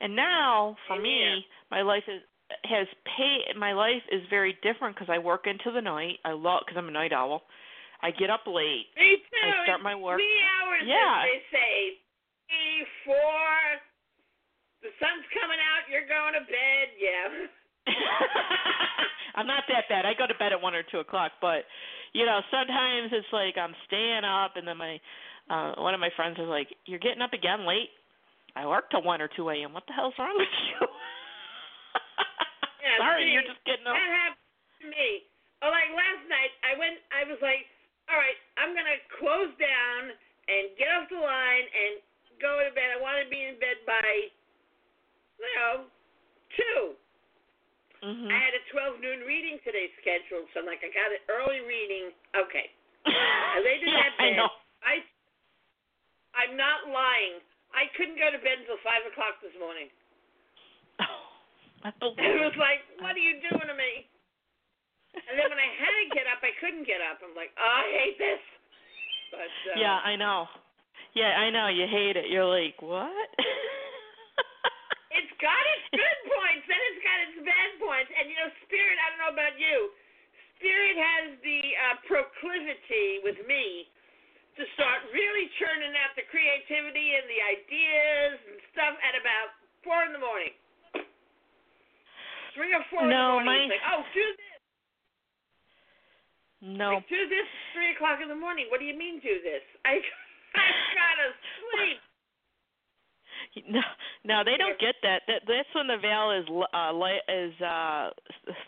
[0.00, 2.22] And now, for Oh, me, my life is
[2.64, 3.52] has pay.
[3.58, 6.16] My life is very different because I work into the night.
[6.24, 7.42] I love because I'm a night owl.
[8.00, 8.86] I get up late.
[8.96, 9.48] Me too.
[9.48, 11.24] I start my work- Three hours, Yeah.
[11.24, 11.98] as they say.
[13.08, 13.56] Four.
[14.84, 15.88] The sun's coming out.
[15.88, 16.86] You're going to bed.
[17.00, 17.48] Yeah.
[19.40, 20.04] I'm not that bad.
[20.04, 21.64] I go to bed at one or two o'clock, but
[22.12, 25.00] you know, sometimes it's like I'm staying up, and then my
[25.48, 27.88] uh one of my friends is like, "You're getting up again late."
[28.56, 29.72] I work till one or two a.m.
[29.72, 30.86] What the hell's wrong with you?
[32.78, 33.92] Yeah, Sorry, see, you're just getting up.
[33.98, 35.26] That happened to me.
[35.60, 36.96] Oh, like last night, I went.
[37.10, 37.66] I was like,
[38.06, 40.14] all right, I'm gonna close down
[40.48, 42.00] and get off the line and
[42.40, 42.90] go to bed.
[42.94, 44.06] I want to be in bed by,
[45.38, 45.72] you know,
[46.56, 46.96] two.
[48.02, 48.30] Mhm.
[48.30, 51.60] I had a 12 noon reading today scheduled, so I'm like, I got an early
[51.66, 52.14] reading.
[52.34, 52.70] Okay.
[53.06, 54.36] I laid in that I bed.
[54.38, 54.50] know.
[54.86, 54.94] I,
[56.38, 57.42] I'm not lying.
[57.74, 59.90] I couldn't go to bed until five o'clock this morning.
[61.84, 62.38] I It it.
[62.42, 64.06] was like, what are you doing to me?
[65.14, 67.18] And then when I had to get up, I couldn't get up.
[67.22, 68.42] I'm like, oh, I hate this.
[69.34, 70.46] But uh, Yeah, I know.
[71.14, 71.68] Yeah, I know.
[71.68, 72.28] You hate it.
[72.30, 73.28] You're like, what?
[75.18, 78.10] it's got its good points, then it's got its bad points.
[78.12, 79.90] And you know, Spirit, I don't know about you,
[80.60, 83.88] Spirit has the uh, proclivity with me
[84.58, 89.54] to start really churning out the creativity and the ideas and stuff at about
[89.86, 90.50] four in the morning.
[92.58, 93.70] Three or four No, in the morning.
[93.70, 94.58] my- like, oh, do this.
[96.74, 96.98] no.
[96.98, 98.66] Like, do this at three o'clock in the morning.
[98.66, 99.62] What do you mean do this?
[99.86, 100.02] I
[101.18, 101.98] gotta sleep.
[103.66, 103.80] No,
[104.24, 105.22] no, they don't get that.
[105.26, 108.10] That that's when the veil is uh li- is uh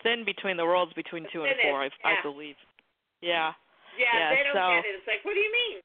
[0.03, 1.83] thin between the worlds between two and four.
[1.83, 2.23] I, is, I yeah.
[2.23, 2.55] believe.
[3.21, 3.51] Yeah.
[3.97, 4.95] Yeah, Yeah, they don't so- get it.
[4.99, 5.79] It's like, what do you mean?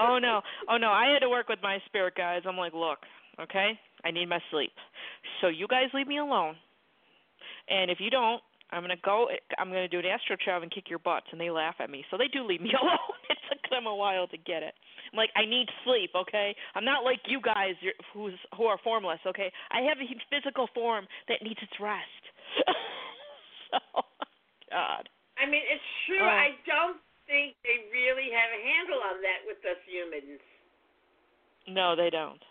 [0.00, 0.90] Oh no, oh no.
[0.90, 2.46] I had to work with my spirit guides.
[2.48, 2.98] I'm like, look,
[3.40, 4.72] okay, I need my sleep.
[5.40, 6.56] So you guys leave me alone.
[7.68, 9.28] And if you don't, I'm gonna go.
[9.58, 11.26] I'm gonna do an astro travel and kick your butts.
[11.30, 12.04] And they laugh at me.
[12.10, 13.21] So they do leave me alone.
[13.72, 14.76] Them a while to get it.
[15.12, 16.54] I'm like, I need sleep, okay?
[16.76, 17.74] I'm not like you guys
[18.12, 19.50] who's who are formless, okay?
[19.72, 22.22] I have a physical form that needs its rest.
[23.72, 23.80] so,
[24.70, 25.08] God.
[25.40, 26.22] I mean, it's true.
[26.22, 26.28] Oh.
[26.28, 30.40] I don't think they really have a handle on that with us humans.
[31.68, 32.42] No, they don't.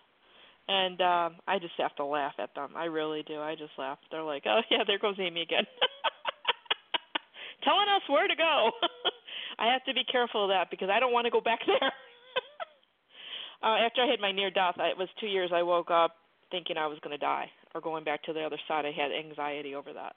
[0.68, 2.72] And um I just have to laugh at them.
[2.76, 3.40] I really do.
[3.42, 3.98] I just laugh.
[4.10, 5.66] They're like, "Oh yeah, there goes Amy again."
[7.64, 8.72] Telling us where to go.
[9.62, 11.94] I have to be careful of that because I don't want to go back there.
[13.62, 16.18] uh after I had my near death, I, it was 2 years I woke up
[16.50, 18.86] thinking I was going to die or going back to the other side.
[18.86, 20.16] I had anxiety over that.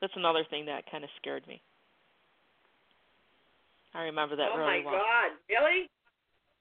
[0.00, 1.60] That's another thing that kind of scared me.
[3.94, 4.94] I remember that oh really well.
[4.94, 5.04] Oh my.
[5.04, 5.80] God, really?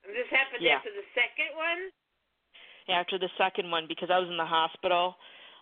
[0.05, 0.77] And this happened Yeah.
[0.77, 1.91] after the second one?
[2.89, 5.15] after the second one because I was in the hospital.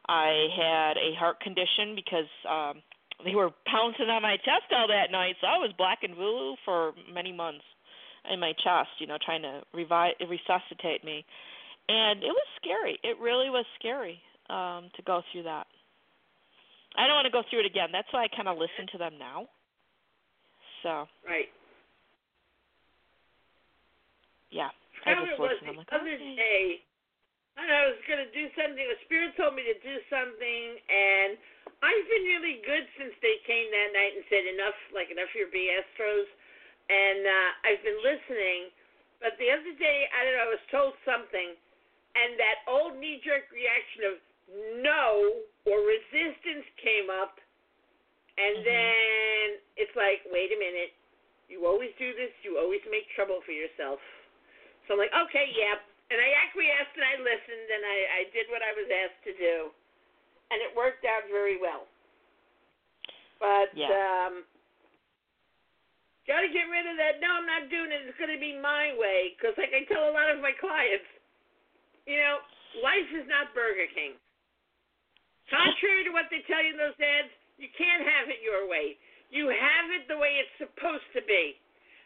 [0.07, 2.81] I had a heart condition because um
[3.23, 6.55] they were pouncing on my chest all that night, so I was black and blue
[6.65, 7.63] for many months
[8.31, 11.23] in my chest, you know, trying to revive resuscitate me.
[11.87, 12.99] And it was scary.
[13.03, 15.67] It really was scary um to go through that.
[16.97, 17.89] I don't want to go through it again.
[17.91, 19.47] That's why I kind of listen to them now.
[20.83, 21.49] So Right.
[24.51, 24.69] yeah,
[25.03, 25.67] How I just listen.
[25.67, 26.35] I'm the like, other okay.
[26.35, 26.81] day.
[27.55, 28.83] I know I was gonna do something.
[28.83, 31.39] The spirit told me to do something, and
[31.79, 35.39] I've been really good since they came that night and said enough, like enough of
[35.39, 36.27] your BS throws.
[36.91, 38.69] And uh, I've been listening,
[39.23, 40.45] but the other day I don't know.
[40.45, 41.55] I was told something,
[42.13, 44.15] and that old knee-jerk reaction of
[44.83, 47.39] no or resistance came up,
[48.37, 48.63] and Mhm.
[48.67, 49.45] then
[49.77, 50.93] it's like, wait a minute.
[51.47, 52.31] You always do this.
[52.43, 54.01] You always make trouble for yourself.
[54.87, 55.79] So I'm like, okay, yeah.
[56.13, 59.33] And I acquiesced and I listened and I, I did what I was asked to
[59.35, 59.73] do.
[60.53, 61.89] And it worked out very well.
[63.41, 63.89] But Yeah.
[63.89, 64.45] um
[66.25, 67.21] got to get rid of that.
[67.21, 68.01] No, I'm not doing it.
[68.09, 69.37] It's going to be my way.
[69.37, 71.05] Because, like I tell a lot of my clients,
[72.09, 72.41] you know,
[72.81, 74.17] life is not Burger King.
[75.53, 77.29] Contrary to what they tell you in those ads,
[77.61, 78.97] you can't have it your way.
[79.29, 81.53] You have it the way it's supposed to be.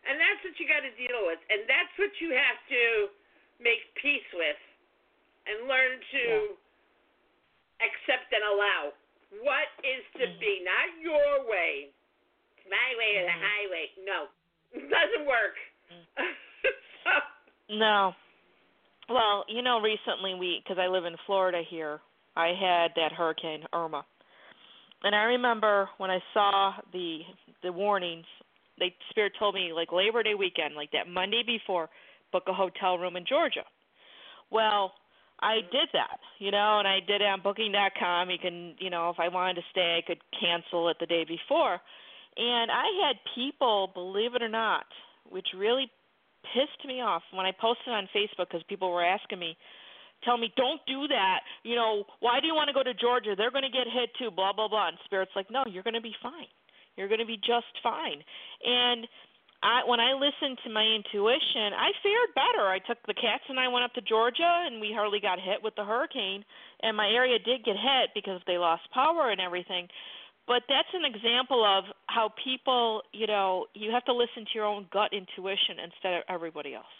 [0.04, 1.40] And that's what you got to deal with.
[1.48, 2.84] And that's what you have to
[3.60, 4.60] make peace with
[5.48, 6.58] and learn to
[7.84, 8.94] accept and allow.
[9.44, 10.40] What is to Mhm.
[10.40, 11.92] be, not your way.
[12.58, 13.42] It's my way or the Mhm.
[13.42, 13.92] highway.
[14.00, 14.28] No,
[14.74, 15.58] it doesn't work.
[17.04, 17.12] so,
[17.70, 18.16] No.
[19.08, 22.00] Well, you know, recently we, because I live in Florida here,
[22.36, 24.06] I had that Hurricane Irma,
[25.04, 27.26] and I remember when I saw the
[27.62, 28.28] the warnings,
[28.78, 31.90] they Spirit told me like Labor Day weekend, like that Monday before,
[32.32, 33.64] book a hotel room in Georgia.
[34.52, 34.94] Well,
[35.42, 38.30] I did that, you know, and I did it on Booking.com.
[38.30, 41.24] You can, you know, if I wanted to stay, I could cancel it the day
[41.24, 41.80] before,
[42.36, 44.86] and I had people, believe it or not,
[45.30, 45.90] which really
[46.54, 49.58] pissed me off when I posted on Facebook because people were asking me,
[50.24, 51.40] tell me, don't do that.
[51.64, 53.36] You know, why do you want to go to Georgia?
[53.38, 54.90] They're going to get hit too, blah, blah, blah.
[54.90, 56.52] And Spirit's like, no, you're going to be fine.
[56.96, 58.24] You're going to be just fine.
[58.64, 59.08] And
[59.62, 62.72] I, when I listened to my intuition, I fared better.
[62.72, 65.62] I took the cats and I went up to Georgia, and we hardly got hit
[65.62, 66.46] with the hurricane.
[66.82, 69.90] And my area did get hit because they lost power and everything.
[70.48, 74.66] But that's an example of how people, you know, you have to listen to your
[74.66, 76.96] own gut intuition instead of everybody else.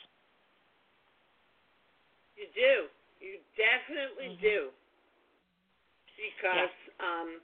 [2.36, 2.88] You do.
[3.20, 4.42] You definitely Mhm.
[4.42, 4.74] do.
[6.16, 7.42] Because um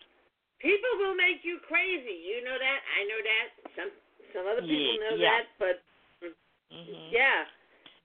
[0.59, 2.13] people will make you crazy.
[2.13, 2.79] You know that.
[2.99, 3.47] I know that.
[3.75, 3.91] Some
[4.35, 5.31] some other people Ye- know yeah.
[5.39, 5.75] that, but
[6.69, 7.11] Mhm.
[7.11, 7.47] yeah.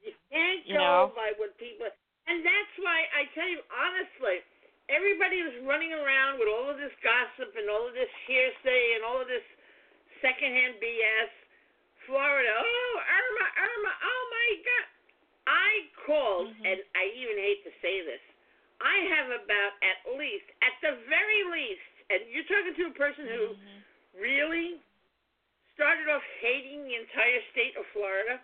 [0.06, 1.12] You can't You know?
[1.18, 1.90] by what people
[2.30, 4.40] and that's why I tell you honestly,
[4.88, 9.02] everybody was running around with all of this gossip and all of this hearsay and
[9.04, 9.42] all of this
[10.22, 11.30] secondhand BS.
[12.06, 14.86] Florida, oh Irma, Irma, oh my God.
[15.46, 15.70] I
[16.06, 16.64] called, Mhm.
[16.72, 18.20] and I even hate to say this,
[18.80, 23.26] I have about at least, at the very least, and you're talking to a person
[23.28, 23.82] who Mhm.
[24.14, 24.80] really
[25.80, 28.36] started off hating the entire state of Florida.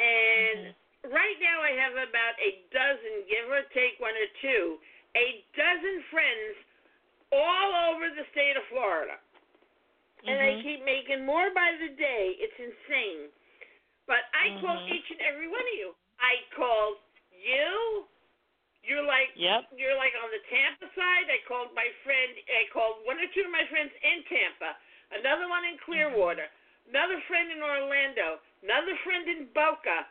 [0.00, 0.72] And
[1.12, 4.80] right now I have about a dozen, give or take one or two,
[5.12, 6.56] a dozen friends
[7.36, 9.20] all over the state of Florida.
[10.24, 10.62] And I Mhm.
[10.64, 12.40] keep making more by the day.
[12.40, 13.28] It's insane.
[14.08, 14.88] But I called Mhm.
[14.88, 15.94] each and every one of you.
[16.18, 16.96] I called
[17.28, 18.08] you.
[18.82, 19.68] You're like Yep.
[19.76, 21.30] you're like on the Tampa side.
[21.30, 22.32] I called my friend.
[22.48, 24.76] I called one or two of my friends in Tampa.
[25.12, 26.48] Another one in Clearwater.
[26.88, 28.40] Another friend in Orlando.
[28.62, 30.08] Another friend in Boca.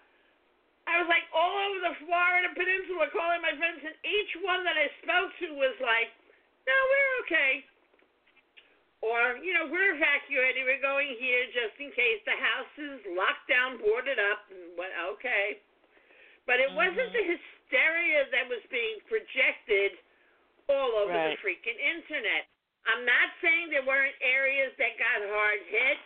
[0.88, 4.78] I was like all over the Florida Peninsula calling my friends, and each one that
[4.78, 6.10] I spoke to was like,
[6.66, 7.66] "No, we're okay."
[9.02, 10.66] Or, you know, we're evacuating.
[10.66, 14.94] We're going here just in case the house is locked down, boarded up, and what?
[15.18, 15.60] Okay.
[16.46, 17.14] But it wasn't Mhm.
[17.14, 19.98] the hysteria that was being projected
[20.70, 21.34] all over Right.
[21.34, 22.48] the freaking internet.
[22.90, 25.98] I'm not saying there weren't areas that got hard hit,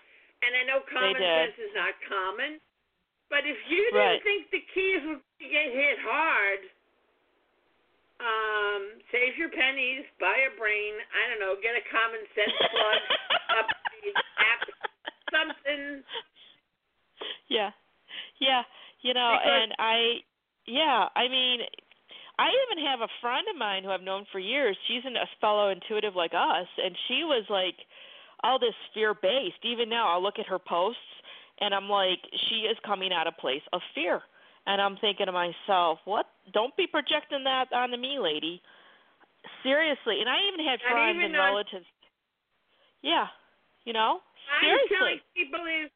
[0.44, 1.16] and I know common
[1.48, 2.60] sense is not common.
[3.32, 6.62] But if you didn't think the keys would get hit hard,
[8.22, 10.94] um, save your pennies, buy a brain.
[11.12, 13.00] I don't know, get a common sense plug,
[13.60, 14.16] upgrade
[14.52, 14.62] app,
[15.34, 15.84] something.
[17.50, 17.72] Yeah.
[18.40, 18.64] Yeah.
[19.02, 19.98] You know, Because- and I
[20.66, 21.62] yeah, I mean
[22.38, 24.78] I even have a friend of mine who I've known for years.
[24.88, 27.76] She's an, a fellow intuitive like us, and she was like
[28.44, 29.64] all this fear based.
[29.64, 31.00] Even now, I'll look at her posts,
[31.62, 32.20] and I'm like,
[32.50, 34.22] she is coming out of place of fear.
[34.68, 36.26] And I'm thinking to myself, what?
[36.52, 38.62] Don't be projecting that onto me, lady.
[39.62, 40.20] Seriously.
[40.20, 41.86] And I even had friends even and relatives.
[43.02, 43.30] Yeah.
[43.86, 44.20] You know?
[44.50, 45.94] I'm telling people is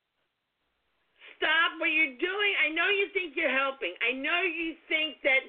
[1.37, 2.51] stop what you're doing.
[2.61, 3.97] I know you think you're helping.
[4.05, 5.41] I know you think that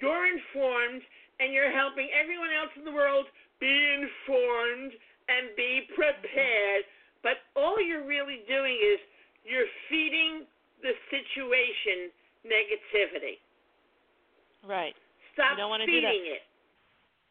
[0.00, 1.02] you're informed
[1.38, 3.26] and you're helping everyone else in the world
[3.60, 4.94] be informed,
[5.28, 6.86] and be prepared.
[7.22, 8.98] But all you're really doing is
[9.44, 10.46] you're feeding
[10.80, 12.14] the situation
[12.46, 13.42] negativity.
[14.62, 14.94] Right.
[15.34, 16.42] Stop you don't want to feeding do that.
[16.42, 16.47] it.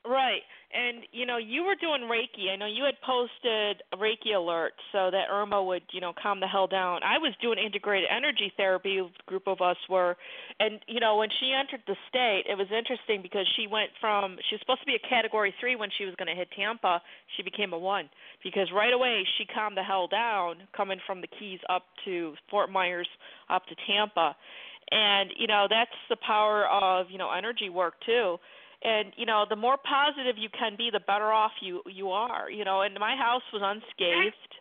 [0.08, 0.42] Right.
[0.74, 2.52] And you know, you were doing Reiki.
[2.52, 6.40] I know you had posted a Reiki alert so that Irma would, you know, calm
[6.40, 7.02] the hell down.
[7.04, 9.02] I was doing integrated energy therapy.
[9.26, 10.16] Group of us were,
[10.60, 14.38] and you know, when she entered the state, it was interesting because she went from
[14.50, 17.02] she was supposed to be a Category Three when she was going to hit Tampa.
[17.36, 18.10] She became a one
[18.44, 22.70] because right away she calmed the hell down, coming from the Keys up to Fort
[22.70, 23.08] Myers,
[23.50, 24.36] up to Tampa,
[24.92, 28.38] and you know that's the power of you know energy work too
[28.84, 32.50] and you know the more positive you can be the better off you you are
[32.50, 34.54] you know and my house was unscathed.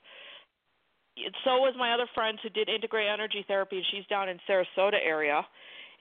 [1.45, 5.01] So was my other friends who did integrate energy therapy and she's down in sarasota
[5.03, 5.41] area.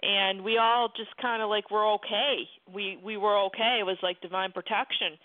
[0.01, 2.43] And we all just kind of like were okay.
[2.74, 3.78] We we were okay.
[3.80, 5.16] It was like divine protection.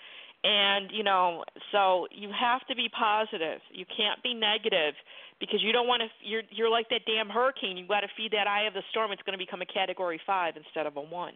[0.42, 3.60] And you know so you have to be positive.
[3.72, 4.94] You can't be negative
[5.38, 7.76] because you don't want to you're you're like that damn hurricane.
[7.76, 9.10] You've got to feed that eye of the storm.
[9.10, 11.34] It's going to become a category 5 instead of a 1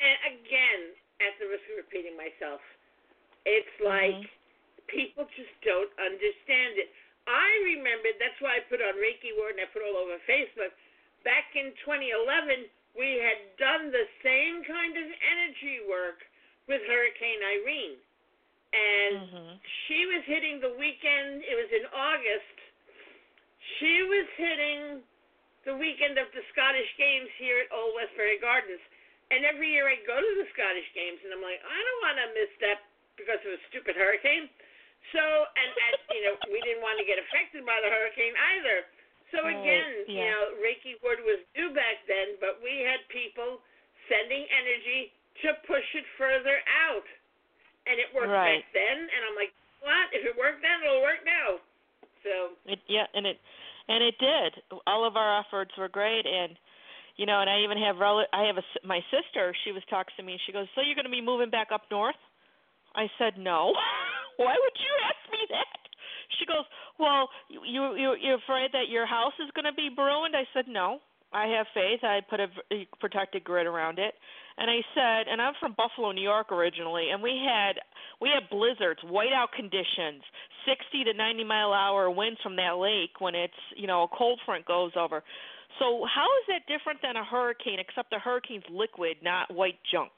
[0.00, 0.82] and again,
[1.24, 2.60] at the risk of repeating myself,
[3.48, 4.86] it's like mm-hmm.
[4.92, 6.92] people just don't understand it.
[7.26, 10.70] I remember that's why I put on Reiki Word and I put all over Facebook.
[11.26, 16.22] Back in 2011, we had done the same kind of energy work
[16.70, 17.98] with Hurricane Irene.
[18.76, 19.52] And mm-hmm.
[19.86, 22.56] she was hitting the weekend, it was in August.
[23.78, 24.82] She was hitting
[25.66, 28.82] the weekend of the Scottish Games here at Old Westbury Gardens.
[29.34, 32.16] And every year I go to the Scottish Games, and I'm like, I don't want
[32.22, 32.78] to miss that
[33.18, 34.46] because of a stupid hurricane.
[35.10, 38.86] So, and, and you know, we didn't want to get affected by the hurricane either.
[39.34, 40.14] So again, yeah.
[40.14, 43.58] you know, Reiki Word was new back then, but we had people
[44.06, 45.10] sending energy
[45.42, 47.06] to push it further out,
[47.90, 48.62] and it worked right.
[48.62, 48.98] back then.
[49.10, 49.50] And I'm like,
[49.82, 50.06] what?
[50.14, 51.58] If it worked then, it'll work now.
[52.22, 52.34] So.
[52.70, 53.38] It yeah, and it
[53.90, 54.62] and it did.
[54.86, 56.54] All of our efforts were great, and
[57.16, 59.54] you know, and I even have rel- I have a my sister.
[59.64, 60.38] She was talking to me.
[60.46, 62.20] She goes, "So you're going to be moving back up north?"
[62.94, 63.72] I said, "No.
[64.36, 65.80] Why would you ask me that?"
[66.38, 66.64] She goes,
[66.98, 70.68] "Well, you you you're afraid that your house is going to be ruined?" I said,
[70.68, 71.00] "No.
[71.32, 72.00] I have faith.
[72.04, 74.14] I put a, a protected grid around it."
[74.58, 77.76] And I said, and I'm from Buffalo, New York originally, and we had
[78.20, 80.22] we had blizzards, whiteout conditions,
[80.64, 84.40] 60 to 90 mile hour winds from that lake when it's you know a cold
[84.46, 85.22] front goes over.
[85.78, 87.78] So how is that different than a hurricane?
[87.78, 90.12] Except a hurricane's liquid, not white junk.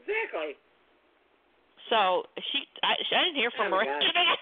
[0.00, 0.56] Exactly.
[1.90, 4.38] So she, I, I didn't hear from oh her after that.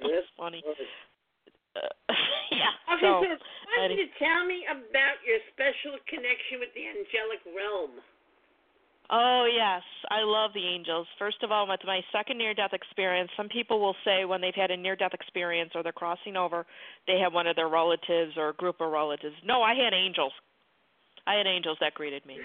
[0.00, 0.62] it was funny.
[0.64, 1.82] Uh,
[2.54, 2.72] yeah.
[2.96, 3.36] Okay, so, so
[3.76, 8.00] why don't you tell me about your special connection with the angelic realm?
[9.08, 11.06] Oh yes, I love the angels.
[11.18, 14.72] First of all, with my second near-death experience, some people will say when they've had
[14.72, 16.66] a near-death experience or they're crossing over,
[17.06, 19.36] they have one of their relatives or a group of relatives.
[19.44, 20.32] No, I had angels.
[21.26, 22.38] I had angels that greeted me,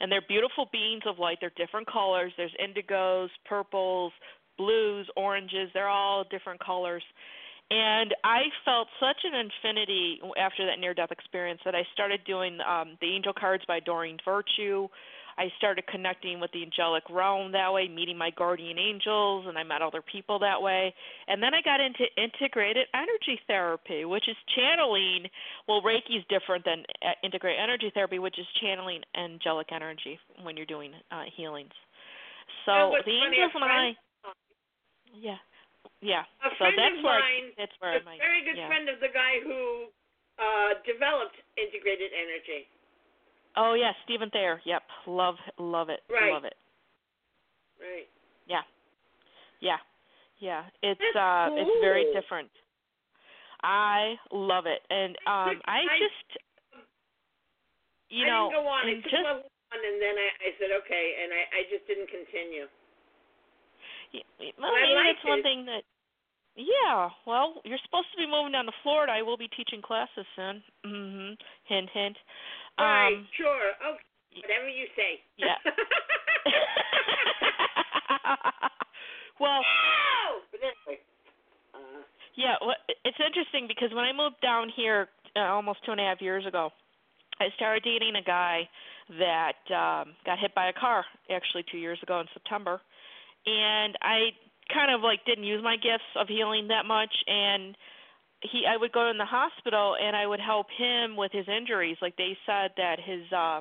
[0.00, 1.38] and they're beautiful beings of light.
[1.40, 2.32] They're different colors.
[2.36, 4.12] There's indigos, purples,
[4.58, 5.70] blues, oranges.
[5.72, 7.02] They're all different colors.
[7.70, 12.58] And I felt such an infinity after that near death experience that I started doing
[12.68, 14.88] um, the angel cards by Doreen Virtue.
[15.38, 19.62] I started connecting with the angelic realm that way, meeting my guardian angels, and I
[19.62, 20.94] met other people that way.
[21.28, 25.26] And then I got into integrated energy therapy, which is channeling.
[25.66, 30.56] Well, Reiki is different than uh, integrated energy therapy, which is channeling angelic energy when
[30.56, 31.72] you're doing uh, healings.
[32.66, 33.96] So the angels and I.
[35.14, 35.36] Yeah.
[36.00, 36.26] Yeah.
[36.42, 38.66] A so friend that's of where mine, I, that's where a my very good yeah.
[38.66, 39.86] friend of the guy who
[40.38, 42.66] uh, developed integrated energy.
[43.56, 44.60] Oh yeah, Stevan Thayer.
[44.64, 46.32] Yep, love love it, right.
[46.32, 46.54] love it.
[47.80, 48.08] Right.
[48.46, 48.62] Yeah,
[49.60, 49.76] yeah,
[50.38, 50.64] yeah.
[50.82, 51.58] It's uh, cool.
[51.60, 52.48] it's very different.
[53.62, 56.28] I love it, and um, I, I- just,
[58.10, 58.86] you I know, didn't go on.
[58.86, 61.60] I and took just level one, and then I, I said okay, and I, I
[61.70, 62.66] just didn't continue.
[64.14, 65.82] y- well, maybe that's one thing that.
[66.54, 69.12] Yeah, well, you're supposed to be moving down to Florida.
[69.16, 70.62] I will be teaching classes soon.
[70.84, 71.36] Mhm.
[71.64, 72.16] Hint, hint.
[72.78, 73.14] Right.
[73.16, 73.72] Um, sure.
[73.82, 74.02] Okay.
[74.42, 75.20] Whatever you say.
[75.36, 75.56] Yeah.
[79.40, 79.60] well,
[80.56, 81.00] anyway.
[81.74, 81.78] Uh,
[82.36, 86.04] Yeah, well, it's interesting because when I moved down here uh, almost two and a
[86.04, 86.70] half years ago,
[87.40, 88.68] I started dating a guy
[89.18, 92.80] that um got hit by a car actually two years ago in September,
[93.46, 94.30] and I
[94.72, 97.76] kind of like didn't use my gifts of healing that much, and
[98.42, 101.96] he I would go in the hospital and I would help him with his injuries.
[102.02, 103.60] Like they said that his uh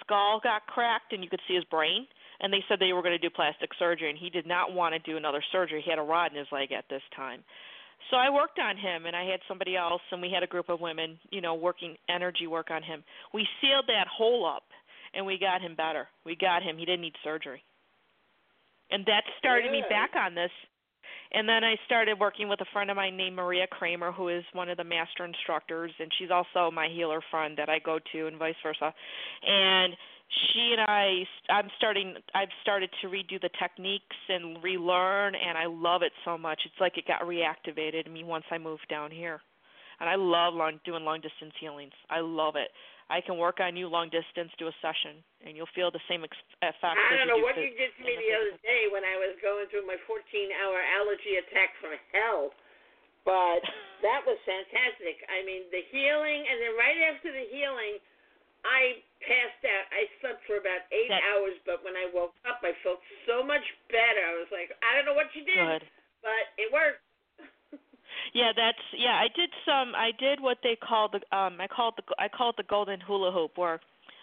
[0.00, 2.06] skull got cracked and you could see his brain
[2.40, 4.94] and they said they were going to do plastic surgery and he did not want
[4.94, 5.82] to do another surgery.
[5.84, 7.42] He had a rod in his leg at this time.
[8.10, 10.68] So I worked on him and I had somebody else and we had a group
[10.68, 13.02] of women, you know, working energy work on him.
[13.34, 14.64] We sealed that hole up
[15.14, 16.08] and we got him better.
[16.24, 16.78] We got him.
[16.78, 17.62] He didn't need surgery.
[18.90, 20.50] And that started me back on this.
[21.32, 24.44] And then I started working with a friend of mine named Maria Kramer, who is
[24.52, 28.26] one of the master instructors, and she's also my healer friend that I go to,
[28.26, 28.94] and vice versa.
[29.46, 29.94] And
[30.52, 35.66] she and I I'm starting I've started to redo the techniques and relearn and I
[35.66, 36.60] love it so much.
[36.66, 39.40] It's like it got reactivated in me once I moved down here.
[40.00, 41.92] And I love long doing long distance healings.
[42.10, 42.68] I love it.
[43.08, 46.28] I can work on you long distance, do a session, and you'll feel the same
[46.28, 47.00] ex- effects.
[47.00, 49.32] I don't know you what you did to me the other day when I was
[49.40, 52.52] going through my 14-hour allergy attack from hell,
[53.24, 53.64] but
[54.04, 55.24] that was fantastic.
[55.32, 57.96] I mean, the healing, and then right after the healing,
[58.68, 59.88] I passed out.
[59.88, 63.40] I slept for about eight that, hours, but when I woke up, I felt so
[63.40, 64.20] much better.
[64.20, 65.84] I was like, I don't know what you did, good.
[66.20, 67.00] but it worked.
[68.34, 69.16] Yeah, that's yeah.
[69.16, 69.94] I did some.
[69.94, 71.60] I did what they call the um.
[71.60, 73.80] I called the I called the golden hula hoop, where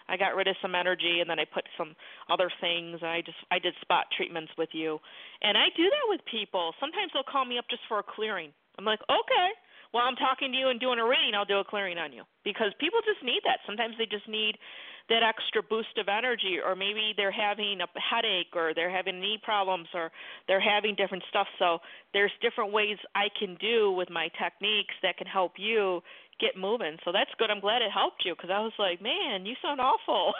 [0.08, 1.94] I got rid of some energy and then I put some
[2.30, 2.98] other things.
[3.02, 4.98] And I just I did spot treatments with you,
[5.42, 6.72] and I do that with people.
[6.80, 8.52] Sometimes they'll call me up just for a clearing.
[8.78, 9.48] I'm like, okay,
[9.92, 12.22] while I'm talking to you and doing a reading, I'll do a clearing on you
[12.44, 13.64] because people just need that.
[13.66, 14.58] Sometimes they just need
[15.08, 19.38] that extra boost of energy, or maybe they're having a headache, or they're having knee
[19.42, 20.10] problems, or
[20.48, 21.46] they're having different stuff.
[21.58, 21.78] So
[22.12, 26.02] there's different ways I can do with my techniques that can help you
[26.40, 26.98] get moving.
[27.04, 27.50] So that's good.
[27.50, 30.34] I'm glad it helped you because I was like, man, you sound awful.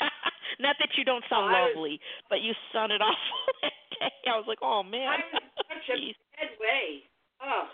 [0.60, 4.12] Not that you don't sound oh, lovely, but you sounded awful that day.
[4.28, 5.08] I was like, oh man.
[5.08, 7.06] I was such a bad way.
[7.42, 7.64] Oh.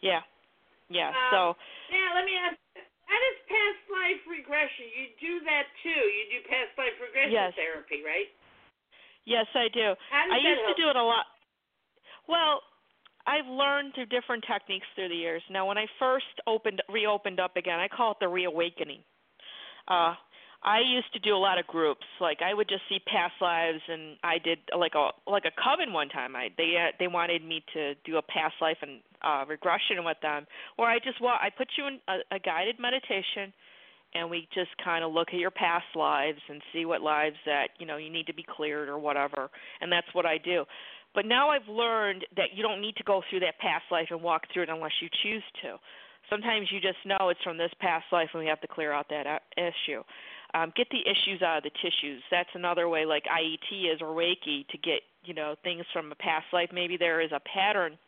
[0.00, 0.20] Yeah.
[0.88, 1.10] Yeah.
[1.10, 1.40] Um, so.
[1.90, 2.56] Now let me ask.
[3.06, 4.90] How does past life regression?
[4.90, 6.02] You do that too.
[6.10, 7.54] You do past life regression yes.
[7.54, 8.30] therapy, right?
[9.26, 9.94] Yes, I do.
[10.14, 10.76] I used help?
[10.76, 11.26] to do it a lot.
[12.28, 12.62] Well,
[13.26, 15.42] I've learned through different techniques through the years.
[15.50, 19.02] Now, when I first opened, reopened up again, I call it the reawakening.
[19.88, 20.14] Uh,
[20.62, 22.06] I used to do a lot of groups.
[22.20, 25.92] Like I would just see past lives, and I did like a like a coven
[25.92, 26.34] one time.
[26.34, 30.18] I they uh, they wanted me to do a past life and uh, regression with
[30.22, 30.46] them,
[30.78, 33.52] or I just well I put you in a, a guided meditation,
[34.14, 37.68] and we just kind of look at your past lives and see what lives that
[37.78, 39.50] you know you need to be cleared or whatever,
[39.80, 40.64] and that's what I do.
[41.14, 44.22] But now I've learned that you don't need to go through that past life and
[44.22, 45.76] walk through it unless you choose to.
[46.28, 49.06] Sometimes you just know it's from this past life and we have to clear out
[49.08, 50.02] that uh, issue
[50.56, 52.22] um, get the issues out of the tissues.
[52.30, 56.14] That's another way, like IET is or Reiki, to get you know things from a
[56.14, 56.70] past life.
[56.72, 57.98] Maybe there is a pattern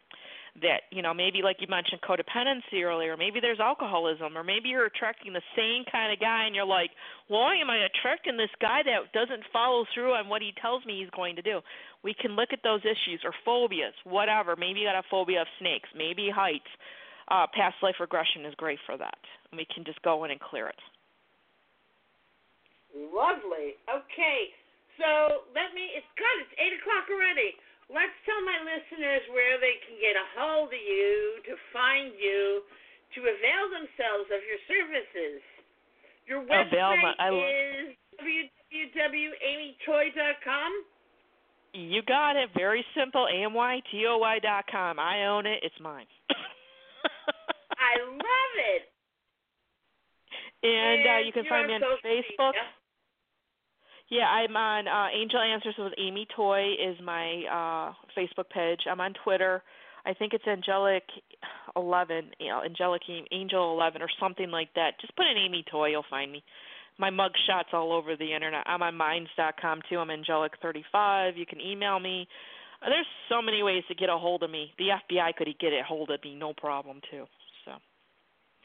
[0.62, 4.86] that you know maybe like you mentioned codependency earlier maybe there's alcoholism or maybe you're
[4.86, 6.90] attracting the same kind of guy and you're like
[7.28, 10.98] why am i attracting this guy that doesn't follow through on what he tells me
[10.98, 11.60] he's going to do?
[12.02, 14.56] We can look at those issues or phobias whatever.
[14.56, 16.70] Maybe you got a phobia of snakes maybe heights.
[17.30, 19.18] Uh past life regression is great for that.
[19.52, 20.80] We can just go in and clear it
[23.12, 23.76] Lovely.
[23.86, 24.40] Okay.
[24.98, 26.36] So let me, it's good.
[26.42, 27.54] It's 8 o'clock already.
[27.88, 32.60] Let's tell my listeners where they can get a hold of you, to find you,
[33.16, 35.40] to avail themselves of your services.
[36.28, 40.84] Your website my, I, is www.amytoy.com.
[41.72, 42.50] You got it.
[42.56, 43.24] Very simple.
[43.24, 44.98] A-M-Y-T-O-Y dot com.
[44.98, 45.60] I own it.
[45.62, 46.04] It's mine.
[47.78, 48.92] I love it.
[50.62, 52.52] And, and uh, you can find me on Facebook.
[52.52, 52.68] Media.
[54.10, 58.80] Yeah, I'm on uh, Angel Answers with Amy Toy is my uh, Facebook page.
[58.90, 59.62] I'm on Twitter.
[60.06, 61.02] I think it's Angelic
[61.76, 64.92] Eleven, you know, Angelic Angel Eleven or something like that.
[65.00, 66.42] Just put in Amy Toy, you'll find me.
[66.98, 68.64] My mug shots all over the internet.
[68.66, 69.98] I'm on Minds.com too.
[69.98, 71.36] I'm Angelic35.
[71.36, 72.26] You can email me.
[72.80, 74.72] There's so many ways to get a hold of me.
[74.78, 77.26] The FBI could get a hold of me, no problem too.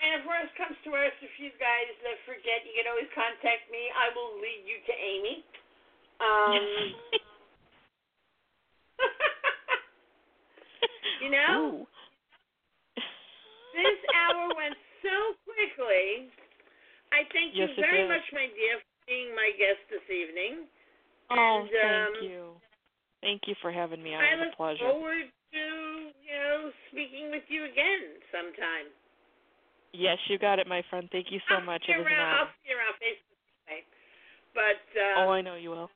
[0.01, 3.69] And if worst comes to worst, if you guys uh, forget, you can always contact
[3.69, 3.91] me.
[3.93, 5.45] I will lead you to Amy.
[6.19, 6.95] Um,
[11.23, 11.87] you know, Ooh.
[13.75, 16.29] this hour went so quickly.
[17.13, 20.65] I thank yes, you very much, my dear, for being my guest this evening.
[21.29, 22.57] Oh, and, thank um, you.
[23.21, 24.19] Thank you for having me on.
[24.19, 24.83] I look a pleasure.
[24.83, 25.65] forward to
[26.11, 28.91] you know speaking with you again sometime.
[29.93, 31.07] Yes, you got it, my friend.
[31.11, 31.83] Thank you so I'll much.
[31.87, 32.37] It was around, an honor.
[32.41, 33.85] I'll see you around Facebook today.
[34.57, 35.89] But uh, oh, I know you will.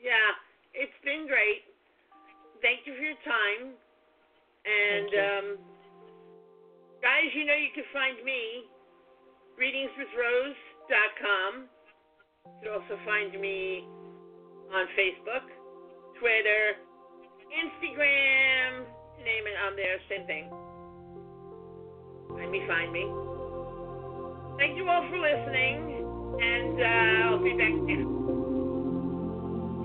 [0.00, 0.32] Yeah,
[0.72, 1.68] it's been great.
[2.64, 3.76] Thank you for your time.
[4.64, 5.20] And you.
[5.20, 5.60] um,
[7.04, 8.64] guys, you know you can find me
[9.60, 11.68] readingswithrose.com.
[12.44, 13.84] You can also find me
[14.72, 15.44] on Facebook,
[16.16, 16.80] Twitter,
[17.52, 18.88] Instagram,
[19.24, 20.48] name it on there, same thing.
[22.36, 23.04] Find me, find me.
[24.58, 26.04] Thank you all for listening,
[26.40, 28.06] and uh, I'll be back next.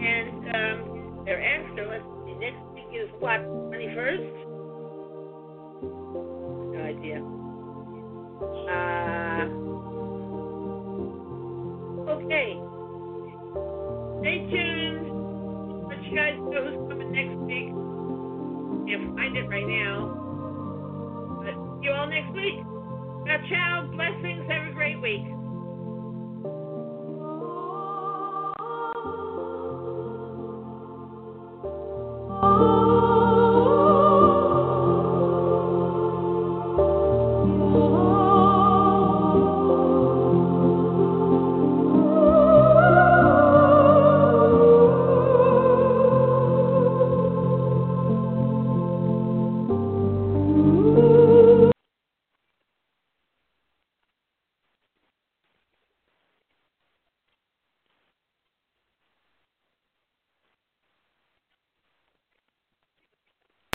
[0.03, 2.35] And um, thereafter, let's see.
[2.35, 3.39] Next week is what?
[3.69, 4.21] Twenty first?
[6.75, 7.23] No idea.
[8.67, 9.45] Uh,
[12.11, 12.59] okay.
[14.19, 15.05] Stay tuned.
[15.87, 17.69] Let you guys know who's coming next week.
[18.89, 20.24] Can't find it right now.
[21.85, 22.65] You all next week.
[23.27, 23.89] Ciao, ciao.
[23.93, 24.49] Blessings.
[24.49, 25.34] Have a great week.